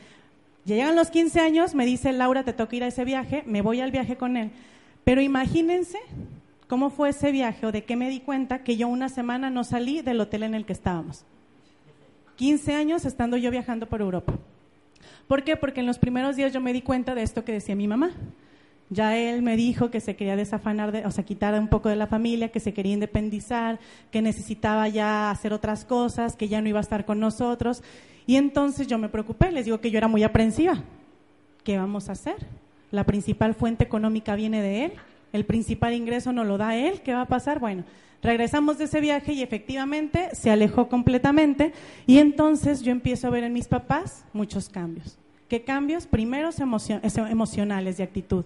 [0.65, 3.61] Ya llegan los 15 años, me dice Laura, te toca ir a ese viaje, me
[3.61, 4.51] voy al viaje con él.
[5.03, 5.99] Pero imagínense
[6.67, 9.63] cómo fue ese viaje o de qué me di cuenta que yo una semana no
[9.63, 11.25] salí del hotel en el que estábamos.
[12.35, 14.33] 15 años estando yo viajando por Europa.
[15.27, 15.55] ¿Por qué?
[15.55, 18.11] Porque en los primeros días yo me di cuenta de esto que decía mi mamá.
[18.89, 21.95] Ya él me dijo que se quería desafanar, de, o sea, quitar un poco de
[21.95, 23.79] la familia, que se quería independizar,
[24.11, 27.81] que necesitaba ya hacer otras cosas, que ya no iba a estar con nosotros.
[28.27, 30.83] Y entonces yo me preocupé, les digo que yo era muy aprensiva.
[31.63, 32.35] ¿Qué vamos a hacer?
[32.91, 34.93] La principal fuente económica viene de él,
[35.33, 37.59] el principal ingreso no lo da él, ¿qué va a pasar?
[37.59, 37.83] Bueno,
[38.25, 41.73] Regresamos de ese viaje y efectivamente se alejó completamente
[42.07, 45.19] y entonces yo empiezo a ver en mis papás muchos cambios.
[45.47, 46.07] ¿Qué cambios?
[46.07, 46.49] Primero
[47.29, 48.43] emocionales de actitud.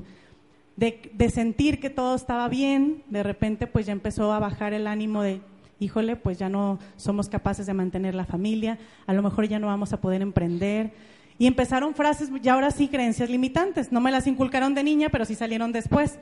[0.75, 4.85] De, de, sentir que todo estaba bien, de repente pues ya empezó a bajar el
[4.85, 5.39] ánimo de,
[5.79, 9.67] híjole, pues ya no somos capaces de mantener la familia, a lo mejor ya no
[9.67, 10.91] vamos a poder emprender.
[11.37, 13.93] Y empezaron frases, ya ahora sí, creencias limitantes.
[13.93, 16.19] No me las inculcaron de niña, pero sí salieron después.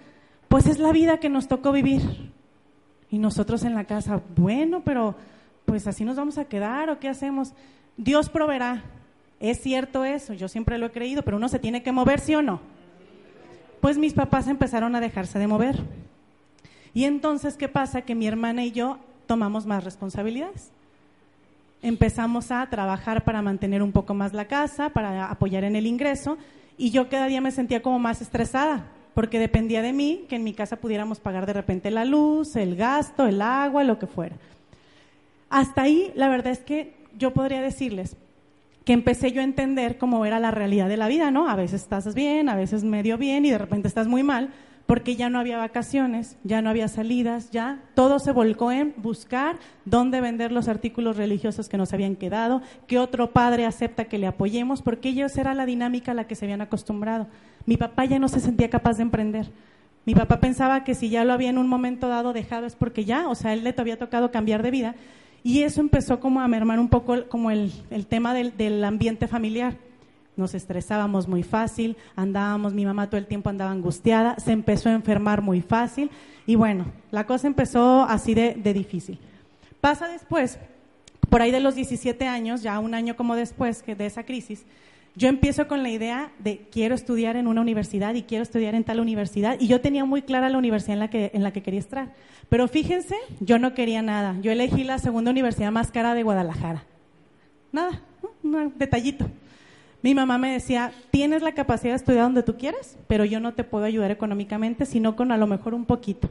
[0.48, 2.37] Pues es la vida que nos tocó vivir.
[3.10, 5.16] Y nosotros en la casa, bueno, pero
[5.66, 7.54] pues así nos vamos a quedar o qué hacemos.
[7.96, 8.84] Dios proveerá.
[9.40, 12.34] Es cierto eso, yo siempre lo he creído, pero uno se tiene que mover, ¿sí
[12.36, 12.60] o no?
[13.82, 15.84] Pues mis papás empezaron a dejarse de mover.
[16.94, 18.02] Y entonces, ¿qué pasa?
[18.02, 20.72] Que mi hermana y yo tomamos más responsabilidades.
[21.84, 26.38] Empezamos a trabajar para mantener un poco más la casa, para apoyar en el ingreso,
[26.78, 28.86] y yo cada día me sentía como más estresada
[29.18, 32.76] porque dependía de mí que en mi casa pudiéramos pagar de repente la luz, el
[32.76, 34.36] gasto, el agua, lo que fuera.
[35.50, 38.16] Hasta ahí, la verdad es que yo podría decirles
[38.86, 41.50] que empecé yo a entender cómo era la realidad de la vida, ¿no?
[41.50, 44.52] A veces estás bien, a veces medio bien y de repente estás muy mal,
[44.86, 49.58] porque ya no había vacaciones, ya no había salidas, ya todo se volcó en buscar
[49.86, 54.28] dónde vender los artículos religiosos que nos habían quedado, qué otro padre acepta que le
[54.28, 57.26] apoyemos, porque ellos era la dinámica a la que se habían acostumbrado.
[57.68, 59.52] Mi papá ya no se sentía capaz de emprender.
[60.06, 63.06] Mi papá pensaba que si ya lo había en un momento dado dejado es porque
[63.06, 64.96] ya, o sea, él le había tocado cambiar de vida.
[65.44, 67.72] Y eso empezó como a mermar un poco como el,
[68.10, 69.76] tema del, del ambiente familiar
[70.38, 74.94] nos estresábamos muy fácil, andábamos, mi mamá todo el tiempo andaba angustiada, se empezó a
[74.94, 76.12] enfermar muy fácil
[76.46, 79.20] y bueno, la cosa empezó así de, difícil.
[79.82, 80.60] Pasa después,
[81.30, 84.64] por ahí de los 17 años, ya un año como después de esa crisis,
[85.18, 88.84] yo empiezo con la idea de quiero estudiar en una universidad y quiero estudiar en
[88.84, 91.64] tal universidad y yo tenía muy clara la universidad en la que, en la que
[91.64, 92.14] quería estar.
[92.50, 94.36] Pero fíjense, yo no quería nada.
[94.42, 96.84] Yo elegí la segunda universidad más cara de Guadalajara.
[97.72, 98.04] Nada,
[98.44, 99.26] un detallito.
[100.04, 103.56] Mi mamá me decía, tienes la capacidad de estudiar donde tú quieras, pero yo no
[103.56, 106.30] te puedo ayudar económicamente, sino con a lo mejor un poquito.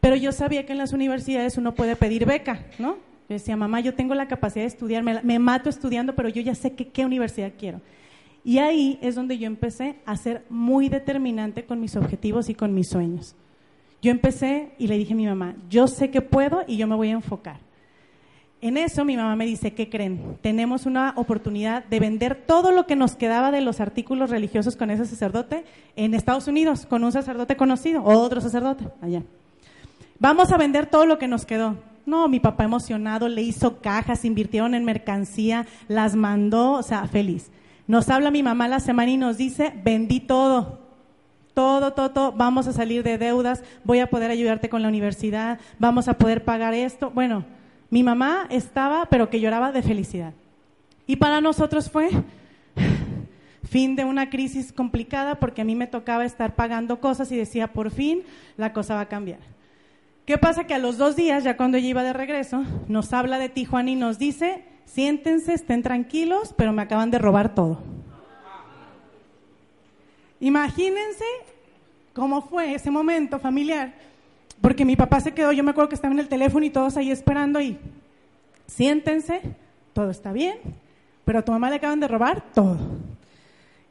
[0.00, 2.98] Pero yo sabía que en las universidades uno puede pedir beca, ¿no?
[3.28, 6.54] Yo decía, mamá, yo tengo la capacidad de estudiar, me, mato estudiando, pero yo ya
[6.54, 7.80] sé qué universidad quiero.
[8.44, 12.74] Y ahí es donde yo empecé a ser muy determinante con mis objetivos y con
[12.74, 13.34] mis sueños.
[14.00, 16.94] Yo empecé y le dije a mi mamá, yo sé que puedo y yo me
[16.94, 17.58] voy a enfocar.
[18.60, 20.38] En eso mi mamá me dice, ¿qué creen?
[20.42, 24.90] Tenemos una oportunidad de vender todo lo que nos quedaba de los artículos religiosos con
[24.90, 25.64] ese sacerdote
[25.96, 29.24] en Estados Unidos, con un sacerdote conocido, o otro sacerdote allá.
[30.20, 31.76] Vamos a vender todo lo que nos quedó.
[32.06, 37.50] No, mi papá emocionado le hizo cajas, invirtieron en mercancía, las mandó, o sea, feliz.
[37.88, 40.78] Nos habla mi mamá la semana y nos dice, vendí todo,
[41.52, 45.58] todo, todo, todo, vamos a salir de deudas, voy a poder ayudarte con la universidad,
[45.80, 47.10] vamos a poder pagar esto.
[47.10, 47.44] Bueno,
[47.90, 50.32] mi mamá estaba, pero que lloraba de felicidad.
[51.08, 52.10] Y para nosotros fue
[53.64, 57.72] fin de una crisis complicada porque a mí me tocaba estar pagando cosas y decía,
[57.72, 58.22] por fin
[58.56, 59.55] la cosa va a cambiar.
[60.26, 60.64] ¿Qué pasa?
[60.64, 63.90] Que a los dos días, ya cuando yo iba de regreso, nos habla de Tijuana
[63.90, 67.78] y nos dice, siéntense, estén tranquilos, pero me acaban de robar todo.
[70.40, 71.24] Imagínense
[72.12, 73.94] cómo fue ese momento familiar
[74.60, 76.96] porque mi papá se quedó, yo me acuerdo que estaba en el teléfono y todos
[76.96, 77.78] ahí esperando y
[78.66, 79.40] siéntense,
[79.92, 80.58] todo está bien,
[81.24, 82.78] pero a tu mamá le acaban de robar todo.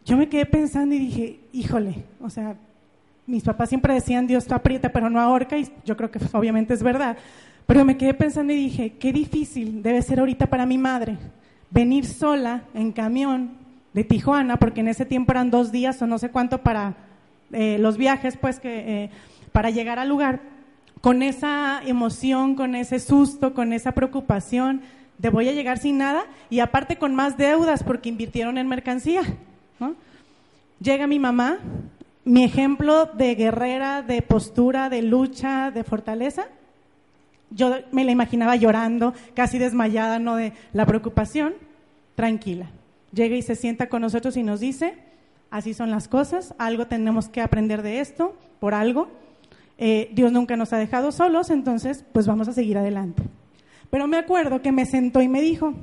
[0.06, 2.56] Yo me quedé pensando y dije, híjole, o sea,
[3.28, 6.74] mis papás siempre decían Dios te aprieta pero no ahorca y yo creo que obviamente
[6.74, 7.18] es verdad.
[7.66, 11.18] Pero me quedé pensando y dije, qué difícil debe ser ahorita para mi madre
[11.72, 13.58] venir sola en camión
[13.94, 16.96] de Tijuana, porque en ese tiempo eran dos días o no sé cuánto para
[17.52, 19.10] eh, los viajes, pues que eh,
[19.52, 20.42] para llegar al lugar
[21.02, 24.82] con esa emoción, con ese susto, con esa preocupación
[25.18, 29.22] de voy a llegar sin nada y aparte con más deudas porque invirtieron en mercancía.
[30.82, 31.60] Llega mi mamá,
[32.26, 36.48] mi ejemplo de guerrera, de postura, de lucha, de fortaleza.
[37.52, 41.54] Yo me la imaginaba llorando, casi desmayada, no de la preocupación,
[42.16, 42.72] tranquila.
[43.14, 44.96] Llega y se sienta con nosotros y nos dice,
[45.52, 49.08] así son las cosas, algo tenemos que aprender de esto, por algo
[49.78, 53.24] eh, Dios nunca nos ha dejado solos, entonces pues vamos a seguir adelante.
[53.90, 55.74] Pero me acuerdo que me sentó y me dijo,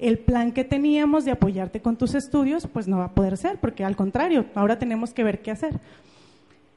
[0.00, 3.58] el plan que teníamos de apoyarte con tus estudios pues no va a poder ser,
[3.58, 5.78] porque al contrario, ahora tenemos que ver qué hacer.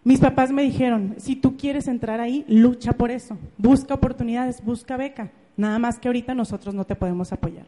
[0.04, 4.98] Mis papás me dijeron, si tú quieres entrar ahí, lucha por eso, busca oportunidades, busca
[4.98, 7.66] beca, nada más que ahorita nosotros no te podemos apoyar.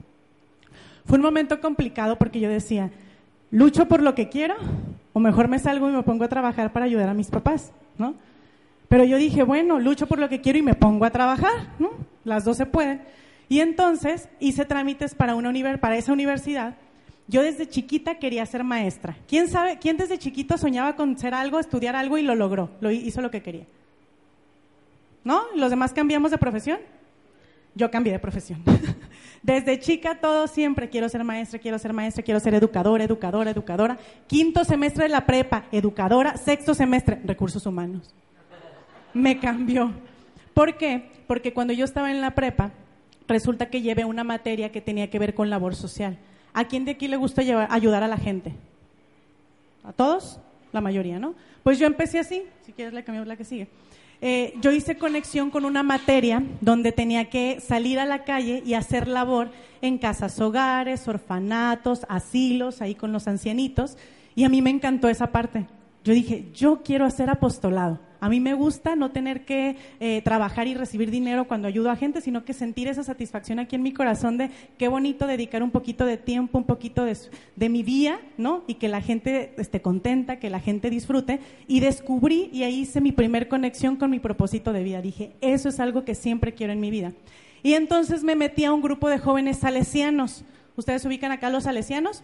[1.06, 2.92] Fue un momento complicado porque yo decía,
[3.52, 4.56] lucho por lo que quiero
[5.14, 8.16] o mejor me salgo y me pongo a trabajar para ayudar a mis papás, ¿no?
[8.90, 11.52] Pero yo dije, bueno, lucho por lo que quiero y me pongo a trabajar.
[12.24, 13.02] Las dos se pueden.
[13.48, 15.52] Y entonces hice trámites para, una
[15.96, 16.76] esa universidad.
[17.28, 19.18] Yo desde chiquita quería ser maestra.
[19.28, 22.70] ¿Quién sabe, quién desde chiquito soñaba con ser algo, estudiar algo y lo logró?
[22.82, 23.66] Lo hizo lo que quería.
[25.24, 25.44] ¿No?
[25.56, 26.80] ¿Los demás cambiamos de profesión?
[27.74, 28.62] Yo cambié de profesión.
[29.42, 33.98] Desde chica todo siempre quiero ser maestra, quiero ser maestra, quiero ser educadora, educadora, educadora.
[34.28, 36.38] Quinto semestre de la prepa, educadora.
[36.38, 38.14] Sexto semestre, recursos humanos
[39.16, 39.92] me cambió.
[40.54, 41.10] ¿Por qué?
[41.26, 42.72] Porque cuando yo estaba en la prepa,
[43.28, 46.18] resulta que llevé una materia que tenía que ver con labor social.
[46.54, 48.54] ¿A quién de aquí le gusta ayudar a la gente?
[49.84, 50.40] ¿A todos?
[50.72, 51.36] La mayoría, ¿no?
[51.64, 53.68] Pues yo empecé así, si quieres le cambio la que sigue.
[54.22, 58.74] Eh, yo hice conexión con una materia donde tenía que salir a la calle y
[58.74, 59.50] hacer labor
[59.82, 63.98] en casas hogares, orfanatos, asilos, ahí con los ancianitos,
[64.36, 65.66] y a mí me encantó esa parte.
[66.04, 68.00] Yo dije, yo quiero hacer apostolado.
[68.26, 71.96] A mí me gusta no tener que eh, trabajar y recibir dinero cuando ayudo a
[71.96, 75.70] gente, sino que sentir esa satisfacción aquí en mi corazón de qué bonito dedicar un
[75.70, 78.64] poquito de tiempo, un poquito de, mi día, ¿no?
[78.66, 81.40] Y que la gente esté contenta, que la gente disfrute.
[81.68, 85.04] Y descubrí y ahí hice mi primer conexión con mi propósito de vida.
[85.04, 87.14] Dije, eso es algo que siempre quiero en mi vida.
[87.62, 90.46] Y entonces me metí a un grupo de jóvenes salesianos.
[90.76, 92.24] ¿Ustedes ubican acá los salesianos?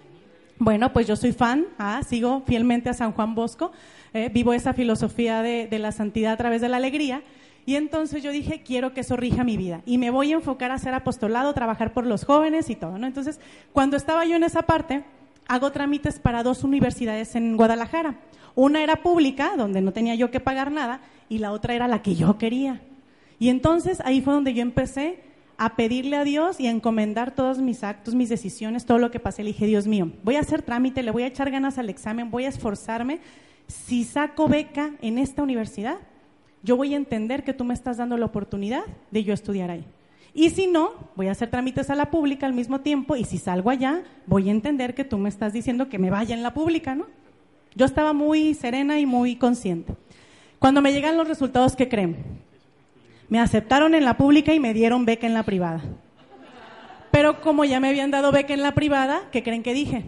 [0.64, 3.72] Bueno, pues yo soy fan, ah, sigo fielmente a San Juan Bosco,
[4.14, 7.24] eh, vivo esa filosofía de, de, la santidad a través de la alegría.
[7.66, 9.82] Y entonces yo dije, quiero que eso rija mi vida.
[9.88, 13.08] Y me voy a enfocar a hacer apostolado, trabajar por los jóvenes y todo, ¿no?
[13.08, 13.40] Entonces,
[13.74, 15.04] cuando estaba yo en esa parte,
[15.48, 18.20] hago trámites para dos universidades en Guadalajara.
[18.54, 22.04] Una era pública, donde no tenía yo que pagar nada, y la otra era la
[22.04, 22.82] que yo quería.
[23.40, 25.24] Y entonces ahí fue donde yo empecé
[25.62, 29.20] a pedirle a Dios y a encomendar todos mis actos, mis decisiones, todo lo que
[29.20, 29.44] pasé.
[29.44, 32.32] Le dije, Dios mío, voy a hacer trámite, le voy a echar ganas al examen,
[32.32, 33.20] voy a esforzarme.
[33.68, 36.00] Si saco beca en esta universidad,
[36.64, 39.86] yo voy a entender que tú me estás dando la oportunidad de yo estudiar ahí.
[40.34, 43.38] Y si no, voy a hacer trámites a la pública al mismo tiempo y si
[43.38, 46.56] salgo allá, voy a entender que tú me estás diciendo que me vaya en la
[46.56, 47.06] pública, ¿no?
[47.76, 49.94] Yo estaba muy serena y muy consciente.
[50.58, 52.42] Cuando me llegan los resultados, ¿qué creen?
[53.32, 55.82] Me aceptaron en la pública y me dieron beca en la privada.
[57.12, 60.04] Pero como ya me habían dado beca en la privada, ¿qué creen que dije?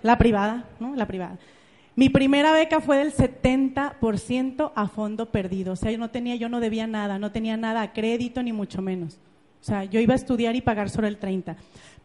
[0.00, 0.96] La privada, ¿no?
[0.96, 1.36] La privada.
[1.94, 5.74] Mi primera beca fue del 70% a fondo perdido.
[5.74, 8.54] O sea, yo no tenía, yo no debía nada, no tenía nada a crédito ni
[8.54, 9.18] mucho menos.
[9.60, 11.54] O sea, yo iba a estudiar y pagar solo el 30.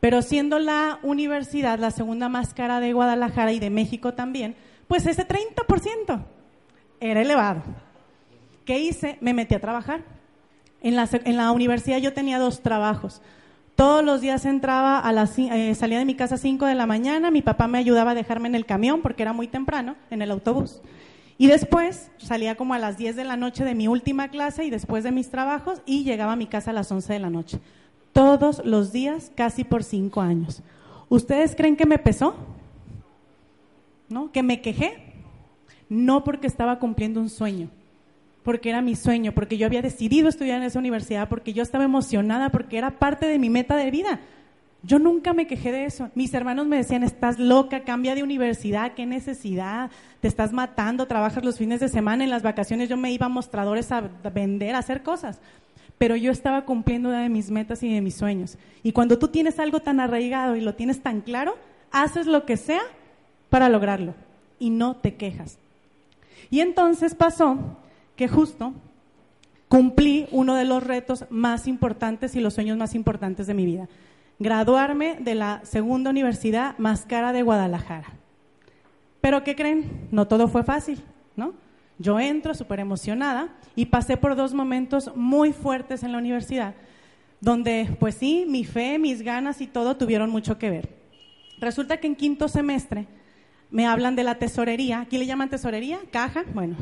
[0.02, 4.56] Pero siendo la universidad la segunda más cara de Guadalajara y de México también,
[4.90, 6.22] pues ese 30%
[7.00, 7.64] era elevado.
[8.66, 9.18] ¿Qué hice?
[9.22, 10.04] Me metí a trabajar.
[10.84, 10.98] En
[11.38, 13.22] la, universidad yo tenía dos trabajos.
[13.76, 17.32] Todos los días entraba a eh, salía de mi casa a 5 de la mañana,
[17.32, 20.30] mi papá me ayudaba a dejarme en el camión porque era muy temprano, en el
[20.30, 20.82] autobús.
[21.38, 24.70] Y después salía como a las 10 de la noche de mi última clase y
[24.70, 27.60] después de mis trabajos y llegaba a mi casa a las 11 de la noche.
[28.12, 30.62] Todos los días, casi por cinco años.
[31.08, 32.36] ¿Ustedes creen que me pesó?
[34.10, 34.32] ¿No?
[34.32, 35.14] ¿Que me quejé?
[35.88, 37.70] No porque estaba cumpliendo un sueño
[38.44, 41.86] porque era mi sueño, porque yo había decidido estudiar en esa universidad, porque yo estaba
[41.86, 44.20] emocionada, porque era parte de mi meta de vida.
[44.86, 46.10] Yo nunca me quejé de eso.
[46.14, 51.46] Mis hermanos me decían, estás loca, cambia de universidad, qué necesidad, te estás matando, trabajas
[51.46, 54.02] los fines de semana, en las vacaciones yo me iba a mostradores a
[54.34, 55.40] vender, a hacer cosas.
[55.98, 58.58] Pero yo estaba cumpliendo una de mis metas y de mis sueños.
[58.84, 61.56] Y cuando tú tienes algo tan arraigado y lo tienes tan claro,
[61.92, 62.82] haces lo que sea
[63.50, 64.16] para lograrlo
[64.60, 65.60] y no te quejas.
[66.50, 67.78] Y entonces pasó
[68.16, 68.74] que justo
[69.68, 73.90] cumplí uno de los retos más importantes y los sueños más importantes de mi vida.
[74.40, 78.08] Graduarme de la segunda universidad más cara de Guadalajara.
[79.22, 80.08] Pero ¿qué creen?
[80.12, 81.02] No todo fue fácil,
[81.36, 81.54] ¿no?
[81.98, 86.76] Yo entro súper emocionada y pasé por dos momentos muy fuertes en la universidad,
[87.40, 90.90] donde pues sí, mi fe, mis ganas y todo tuvieron mucho que ver.
[91.60, 93.08] Resulta que en quinto semestre
[93.72, 96.00] me hablan de la tesorería, ¿aquí le llaman tesorería?
[96.12, 96.44] ¿Caja?
[96.54, 96.76] Bueno,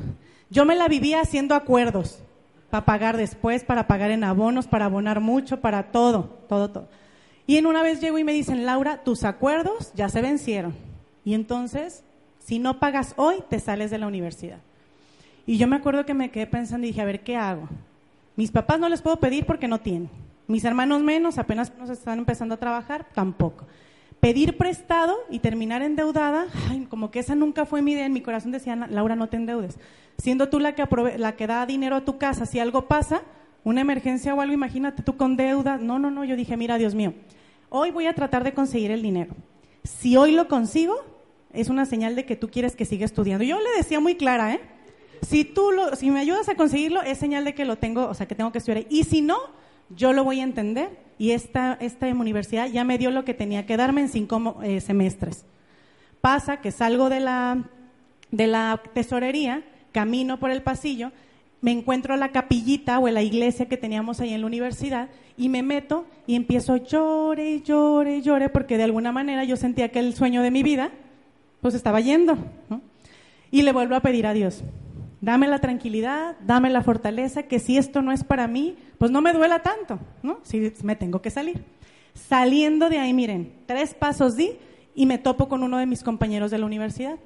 [0.52, 2.20] yo me la vivía haciendo acuerdos
[2.70, 6.88] para pagar después, para pagar en abonos, para abonar mucho, para todo, todo, todo.
[7.48, 10.76] Y en una vez llego y me dicen, Laura, tus acuerdos ya se vencieron.
[11.26, 12.04] Y entonces,
[12.40, 14.60] si no pagas hoy, te sales de la universidad.
[15.48, 17.68] Y yo me acuerdo que me quedé pensando y dije, a ver, ¿qué hago?
[18.36, 20.10] Mis papás no les puedo pedir porque no tienen.
[20.48, 23.66] Mis hermanos menos, apenas nos están empezando a trabajar, tampoco
[24.22, 26.46] pedir prestado y terminar endeudada,
[26.90, 28.06] como que esa nunca fue mi idea.
[28.06, 29.78] En mi corazón decía, Laura, no te endeudes.
[30.18, 33.24] Siendo tú la que, la que da dinero a tu casa, si algo pasa,
[33.64, 35.78] una emergencia o algo, imagínate tú con deuda.
[35.78, 37.16] No, no, no, yo dije, mira, Dios mío,
[37.70, 39.36] hoy voy a tratar de conseguir el dinero.
[39.84, 40.96] Si hoy lo consigo,
[41.52, 43.44] es una señal de que tú quieres que siga estudiando.
[43.44, 44.62] Yo le decía muy clara, ¿eh?
[45.28, 48.14] Si tú lo, si me ayudas a conseguirlo, es señal de que lo tengo, o
[48.14, 48.86] sea, que tengo que estudiar.
[48.90, 49.38] Y si no,
[49.90, 50.90] yo lo voy a entender
[51.22, 54.82] y esta, esta universidad ya me dio lo que tenía que darme en cinco eh,
[54.82, 55.46] semestres.
[56.20, 57.70] Pasa que salgo de la,
[58.32, 61.12] de la tesorería, camino por el pasillo,
[61.62, 65.62] me encuentro la capillita o la iglesia que teníamos ahí en la universidad y me
[65.62, 70.42] meto y empiezo llore, llore, llore, porque de alguna manera yo sentía que el sueño
[70.42, 70.90] de mi vida
[71.62, 72.36] pues estaba yendo.
[73.52, 74.64] Y le vuelvo a pedir a Dios,
[75.22, 79.22] Dame la tranquilidad, dame la fortaleza, que si esto no es para mí, pues no
[79.22, 80.40] me duela tanto, ¿no?
[80.42, 81.64] Si me tengo que salir.
[82.16, 84.58] Saliendo de ahí, miren, tres pasos di
[84.96, 87.20] y me topo con uno de mis compañeros de la universidad.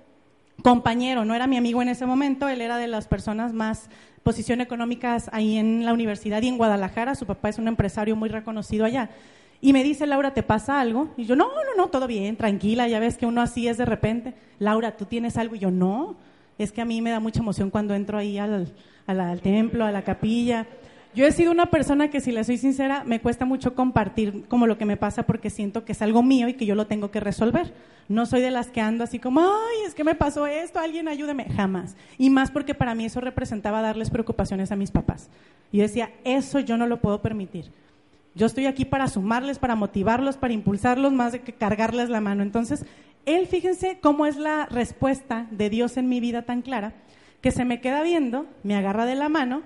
[0.62, 3.90] Compañero, no era mi amigo en ese momento, él era de las personas más
[4.24, 8.28] posición económicas ahí en la universidad y en Guadalajara, su papá es un empresario muy
[8.28, 9.10] reconocido allá.
[9.62, 11.14] Y me dice, Laura, ¿te pasa algo?
[11.16, 13.86] Y yo, no, no, no, todo bien, tranquila, ya ves que uno así es de
[13.86, 14.34] repente.
[14.60, 15.56] Laura, ¿tú tienes algo?
[15.56, 16.16] Y yo, no,
[16.58, 18.74] es que a mí me da mucha emoción cuando entro ahí al,
[19.08, 20.68] al, templo, a la capilla.
[21.14, 24.68] Yo he sido una persona que, si le soy sincera, me cuesta mucho compartir como
[24.68, 27.10] lo que me pasa porque siento que es algo mío y que yo lo tengo
[27.10, 27.74] que resolver.
[28.10, 31.08] No soy de las que ando así como, ay, es que me pasó esto, alguien
[31.08, 31.46] ayúdeme.
[31.56, 31.96] Jamás.
[32.18, 35.30] Y más porque para mí eso representaba darles preocupaciones a mis papás.
[35.72, 37.72] Y decía, eso yo no lo puedo permitir.
[38.36, 42.44] Yo estoy aquí para sumarles, para motivarlos, para impulsarlos, más de que cargarles la mano.
[42.44, 42.86] Entonces,
[43.26, 46.94] él, fíjense cómo es la respuesta de Dios en mi vida tan clara,
[47.42, 49.64] que se me queda viendo, me agarra de la mano,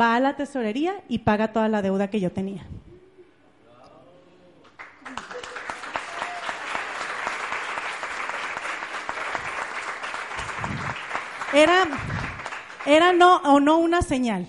[0.00, 2.66] va a la tesorería y paga toda la deuda que yo tenía.
[11.54, 11.84] Era,
[12.86, 14.46] era no o no una señal.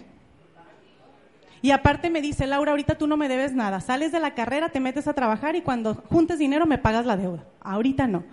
[1.62, 3.82] Y aparte me dice, Laura, ahorita tú no me debes nada.
[3.82, 7.18] Sales de la carrera, te metes a trabajar y cuando juntes dinero me pagas la
[7.18, 7.44] deuda.
[7.62, 8.24] Ahorita no.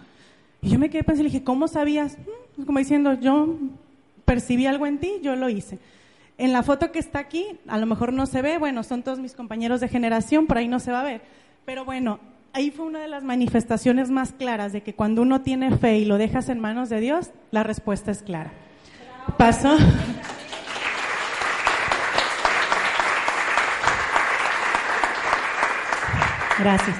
[0.62, 2.16] Y yo me quedé pensando y dije, ¿cómo sabías?
[2.56, 3.54] Mm, Como diciendo, yo
[4.24, 5.78] percibí algo en ti, yo lo hice.
[6.38, 9.18] En la foto que está aquí, a lo mejor no se ve, bueno, son todos
[9.18, 11.20] mis compañeros de generación, por ahí no se va a ver.
[11.66, 12.18] Pero bueno,
[12.52, 16.04] ahí fue una de las manifestaciones más claras de que cuando uno tiene fe y
[16.04, 18.52] lo dejas en manos de Dios, la respuesta es clara.
[19.36, 19.76] Pasó.
[26.58, 26.96] Gracias.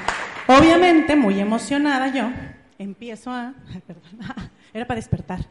[0.46, 2.30] Obviamente, muy emocionada yo,
[2.82, 3.54] empiezo a...
[3.86, 4.02] perdón,
[4.74, 5.46] era para despertar.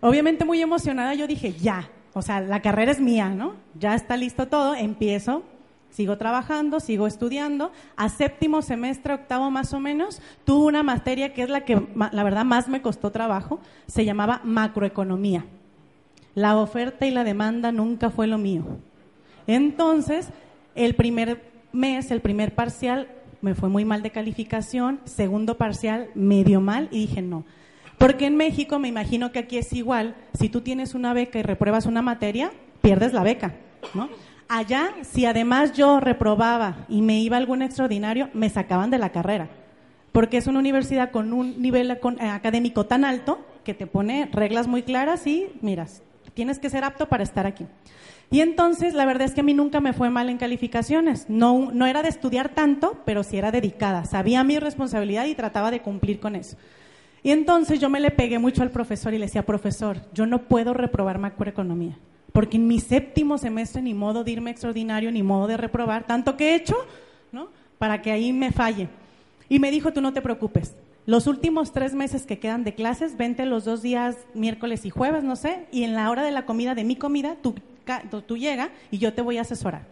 [0.00, 3.54] Obviamente muy emocionada yo dije, ya, o sea, la carrera es mía, ¿no?
[3.78, 5.44] Ya está listo todo, empiezo,
[5.90, 7.70] sigo trabajando, sigo estudiando.
[7.96, 12.24] A séptimo semestre, octavo más o menos, tuve una materia que es la que, la
[12.24, 15.46] verdad, más me costó trabajo, se llamaba macroeconomía.
[16.34, 18.64] La oferta y la demanda nunca fue lo mío.
[19.46, 20.30] Entonces,
[20.74, 23.08] el primer mes, el primer parcial,
[23.42, 27.44] me fue muy mal de calificación, segundo parcial, medio mal, y dije no.
[27.98, 31.42] Porque en México, me imagino que aquí es igual, si tú tienes una beca y
[31.42, 33.54] repruebas una materia, pierdes la beca,
[33.94, 34.08] ¿no?
[34.48, 39.48] Allá, si además yo reprobaba y me iba algún extraordinario, me sacaban de la carrera.
[40.12, 44.66] Porque es una universidad con un nivel eh, académico tan alto que te pone reglas
[44.66, 46.02] muy claras y, miras,
[46.34, 47.66] tienes que ser apto para estar aquí.
[48.32, 51.26] Y entonces, la verdad es que a mí nunca me fue mal en calificaciones.
[51.28, 54.06] No, no era de estudiar tanto, pero sí era dedicada.
[54.06, 56.56] Sabía mi responsabilidad y trataba de cumplir con eso.
[57.22, 60.44] Y entonces yo me le pegué mucho al profesor y le decía, profesor, yo no
[60.44, 61.98] puedo reprobar macroeconomía,
[62.32, 66.36] porque en mi séptimo semestre ni modo de irme extraordinario, ni modo de reprobar, tanto
[66.36, 66.74] que he hecho,
[67.30, 67.48] ¿no?
[67.78, 68.88] Para que ahí me falle.
[69.48, 70.74] Y me dijo, tú no te preocupes,
[71.06, 75.22] los últimos tres meses que quedan de clases, vente los dos días, miércoles y jueves,
[75.22, 77.54] no sé, y en la hora de la comida, de mi comida, tú,
[78.26, 79.86] tú, llega y yo te voy a asesorar.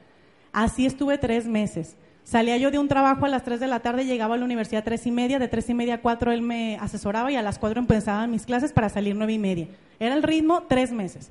[0.53, 1.97] Así estuve tres meses.
[2.25, 4.83] Salía yo de un trabajo a las 3 de la tarde, llegaba a la universidad
[4.83, 7.43] a tres y media, de tres y media a cuatro él me asesoraba y a
[7.43, 9.69] las cuatro empezaban mis clases para salir nueve y media.
[9.99, 11.31] Era el ritmo tres meses.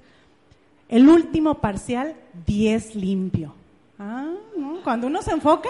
[0.90, 2.16] El último parcial,
[2.48, 3.54] 10 limpio.
[4.00, 4.82] Ah, ¿no?
[4.84, 5.70] Cuando uno se enfoca,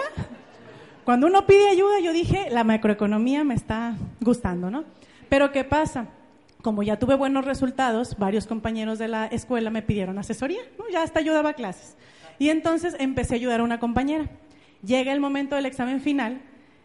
[1.04, 4.84] cuando uno pide ayuda, yo dije, la macroeconomía me está gustando, ¿no?
[5.28, 6.06] Pero ¿qué pasa?
[6.62, 10.84] Como ya tuve buenos resultados, varios compañeros de la escuela me pidieron asesoría, ¿no?
[10.92, 11.96] Ya hasta yo daba clases.
[12.38, 14.28] Y entonces empecé a ayudar a una compañera.
[14.82, 16.40] Llega el momento del examen final,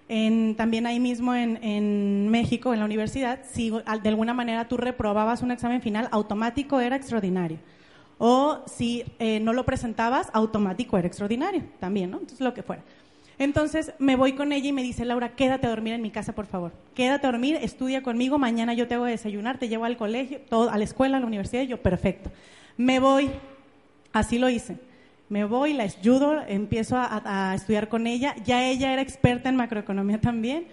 [0.07, 5.51] también ahí mismo en, México, en la universidad, si de alguna manera tú reprobabas un
[5.51, 7.59] examen final, automático era extraordinario.
[8.17, 12.17] O si eh, no lo presentabas, automático era extraordinario también, ¿no?
[12.17, 12.83] Entonces, lo que fuera.
[13.37, 16.33] Entonces me voy con ella y me dice, Laura, quédate a dormir en mi casa,
[16.33, 16.71] por favor.
[16.93, 20.69] Quédate a dormir, estudia conmigo, mañana yo te hago desayunar, te llevo al colegio, todo,
[20.69, 22.31] a la escuela, a la universidad, y yo, perfecto.
[22.77, 23.29] Me voy,
[24.13, 24.77] así lo hice.
[25.27, 28.35] Me voy, la ayudo, empiezo a, estudiar con ella.
[28.45, 30.67] Ya ella era experta en macroeconomía también.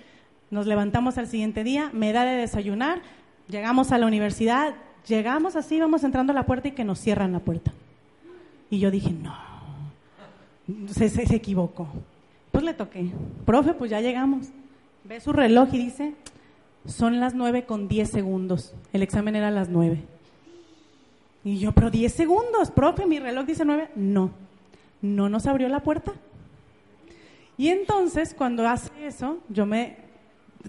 [0.51, 3.01] Nos levantamos al siguiente día, me da de desayunar,
[3.49, 4.75] llegamos a la universidad,
[5.07, 7.73] llegamos así, vamos entrando a la puerta y que nos cierran la puerta.
[8.69, 9.35] Y yo dije, no,
[10.89, 11.89] se, se, se equivocó.
[12.53, 13.11] Pues le toqué,
[13.45, 14.51] profe, pues ya llegamos.
[15.05, 16.15] Ve su reloj y dice,
[16.87, 18.75] son las nueve con diez segundos.
[18.93, 20.05] El examen era las nueve.
[21.45, 23.91] Y yo, pero 10 segundos, profe, mi reloj dice 9.
[23.97, 24.31] No,
[25.01, 26.13] no nos abrió la puerta.
[27.59, 29.97] Y entonces, cuando hace eso, yo me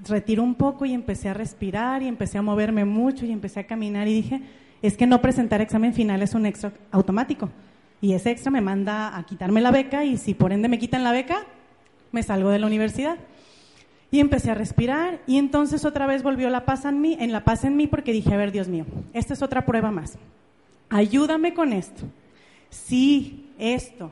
[0.07, 3.67] retiro un poco y empecé a respirar y empecé a moverme mucho y empecé a
[3.67, 4.41] caminar y dije,
[4.81, 7.49] es que no presentar examen final es un extra automático.
[8.01, 11.03] Y ese extra me manda a quitarme la beca y si por ende me quitan
[11.03, 11.45] la beca,
[12.13, 13.17] me salgo de la universidad.
[14.09, 17.43] Y empecé a respirar y entonces otra vez volvió la paz en mí, en la
[17.43, 20.17] paz en mí porque dije, a ver, Dios mío, esta es otra prueba más.
[20.89, 22.03] Ayúdame con esto.
[22.69, 24.11] Si esto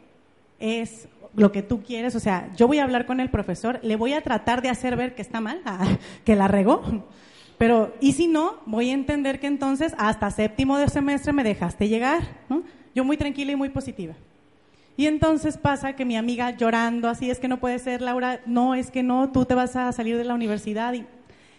[0.60, 3.96] es lo que tú quieres, o sea, yo voy a hablar con el profesor, le
[3.96, 5.88] voy a tratar de hacer ver que está mal, ah,
[6.26, 6.82] que la regó,
[7.60, 8.56] Pero, ¿y si no?
[8.66, 12.24] Voy a entender que entonces hasta séptimo de semestre me dejaste llegar.
[12.96, 14.16] Yo muy tranquila y muy positiva.
[14.98, 18.76] Y entonces pasa que mi amiga llorando, así es que no puede ser, Laura, no,
[18.76, 20.94] es que no, tú te vas a salir de la universidad.
[20.94, 21.06] Y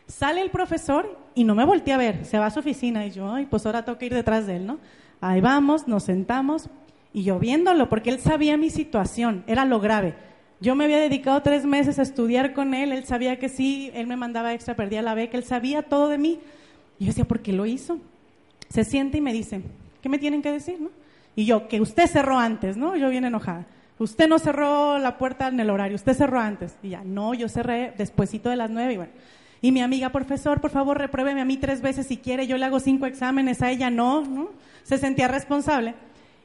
[0.07, 3.11] sale el profesor y no me voltea a ver, se va a su oficina y
[3.11, 4.79] yo, ay, pues ahora tengo que ir detrás de él, ¿no?
[5.21, 6.69] Ahí vamos, nos sentamos
[7.13, 10.15] y yo viéndolo, porque él sabía mi situación, era lo grave.
[10.61, 14.07] Yo me había dedicado tres meses a estudiar con él, él sabía que sí, él
[14.07, 16.39] me mandaba extra, perdía la beca, él sabía todo de mí.
[16.99, 17.99] Y yo decía, ¿por qué lo hizo?
[18.69, 19.63] Se siente y me dice,
[20.01, 20.81] ¿qué me tienen que decir?
[20.81, 20.91] No?
[21.35, 22.97] Y yo, que usted cerró antes, ¿no?
[22.97, 23.67] Yo bien enojada.
[23.99, 26.77] Usted no cerró la puerta en el horario, usted cerró antes.
[26.83, 29.13] Y ya, no, yo cerré despuesito de las nueve y bueno.
[29.61, 32.65] Y mi amiga, profesor, por favor, repruébeme a mí tres veces si quiere, yo le
[32.65, 34.51] hago cinco exámenes, a ella no, ¿no?
[34.83, 35.95] Se sentía responsable.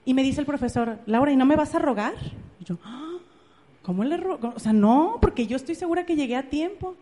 [0.05, 2.13] Y me dice el profesor, Laura, ¿y no me vas a rogar?
[2.59, 3.17] Y yo, ¡Ah!
[3.81, 4.53] ¿cómo le rogo?
[4.55, 6.95] O sea, no, porque yo estoy segura que llegué a tiempo.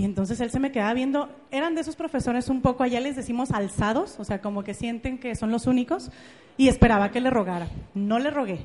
[0.00, 3.16] Y entonces él se me quedaba viendo, eran de esos profesores un poco, allá les
[3.16, 6.10] decimos alzados, o sea, como que sienten que son los únicos,
[6.56, 7.68] y esperaba que le rogara.
[7.92, 8.60] No le rogué.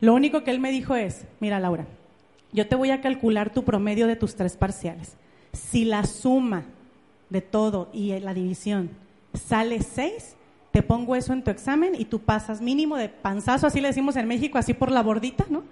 [0.00, 1.84] Lo único que él me dijo es, mira Laura,
[2.50, 5.18] yo te voy a calcular tu promedio de tus tres parciales.
[5.52, 6.64] Si la suma
[7.28, 8.88] de todo y la división
[9.34, 10.34] sale seis,
[10.72, 14.16] te pongo eso en tu examen y tú pasas mínimo de panzazo, así le decimos
[14.16, 15.62] en México, así por la bordita, ¿no?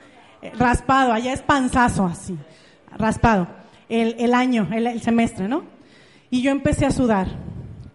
[0.58, 2.36] raspado, allá es panzazo así,
[2.98, 3.46] raspado,
[3.88, 5.64] el, año, el, semestre, ¿no?
[6.30, 7.28] Y yo empecé a sudar.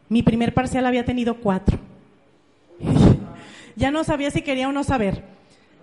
[0.09, 1.79] Mi primer parcial había tenido cuatro.
[3.75, 5.23] ya no sabía si quería o no saber.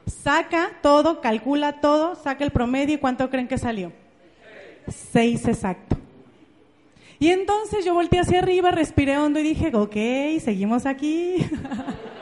[0.07, 3.93] Saca todo, calcula todo, saca el promedio y cuánto creen que salió.
[4.89, 5.97] Seis exacto.
[7.19, 9.97] Y entonces yo volteé hacia arriba, respiré hondo y dije, ok,
[10.41, 11.37] seguimos aquí.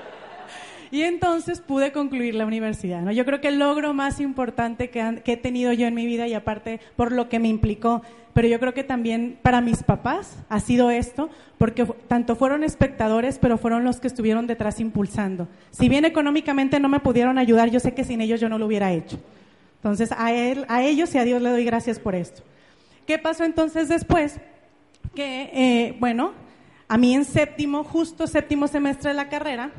[0.92, 3.00] Y entonces pude concluir la universidad.
[3.00, 3.12] ¿no?
[3.12, 6.34] Yo creo que el logro más importante que, he tenido yo en mi vida y
[6.34, 8.02] aparte por lo que me implicó,
[8.34, 13.38] pero yo creo que también para mis papás ha sido esto, porque tanto fueron espectadores,
[13.38, 15.48] pero fueron los que estuvieron detrás impulsando.
[15.70, 18.66] Si bien económicamente no me pudieron ayudar, yo sé que sin ellos yo no lo
[18.66, 19.18] hubiera hecho.
[19.76, 22.42] Entonces a, él, a ellos y a Dios le doy gracias por esto.
[23.06, 24.36] ¿Qué pasó entonces después?
[25.14, 26.32] Que, eh, bueno,
[26.86, 29.70] a mí en séptimo, justo séptimo semestre de la carrera,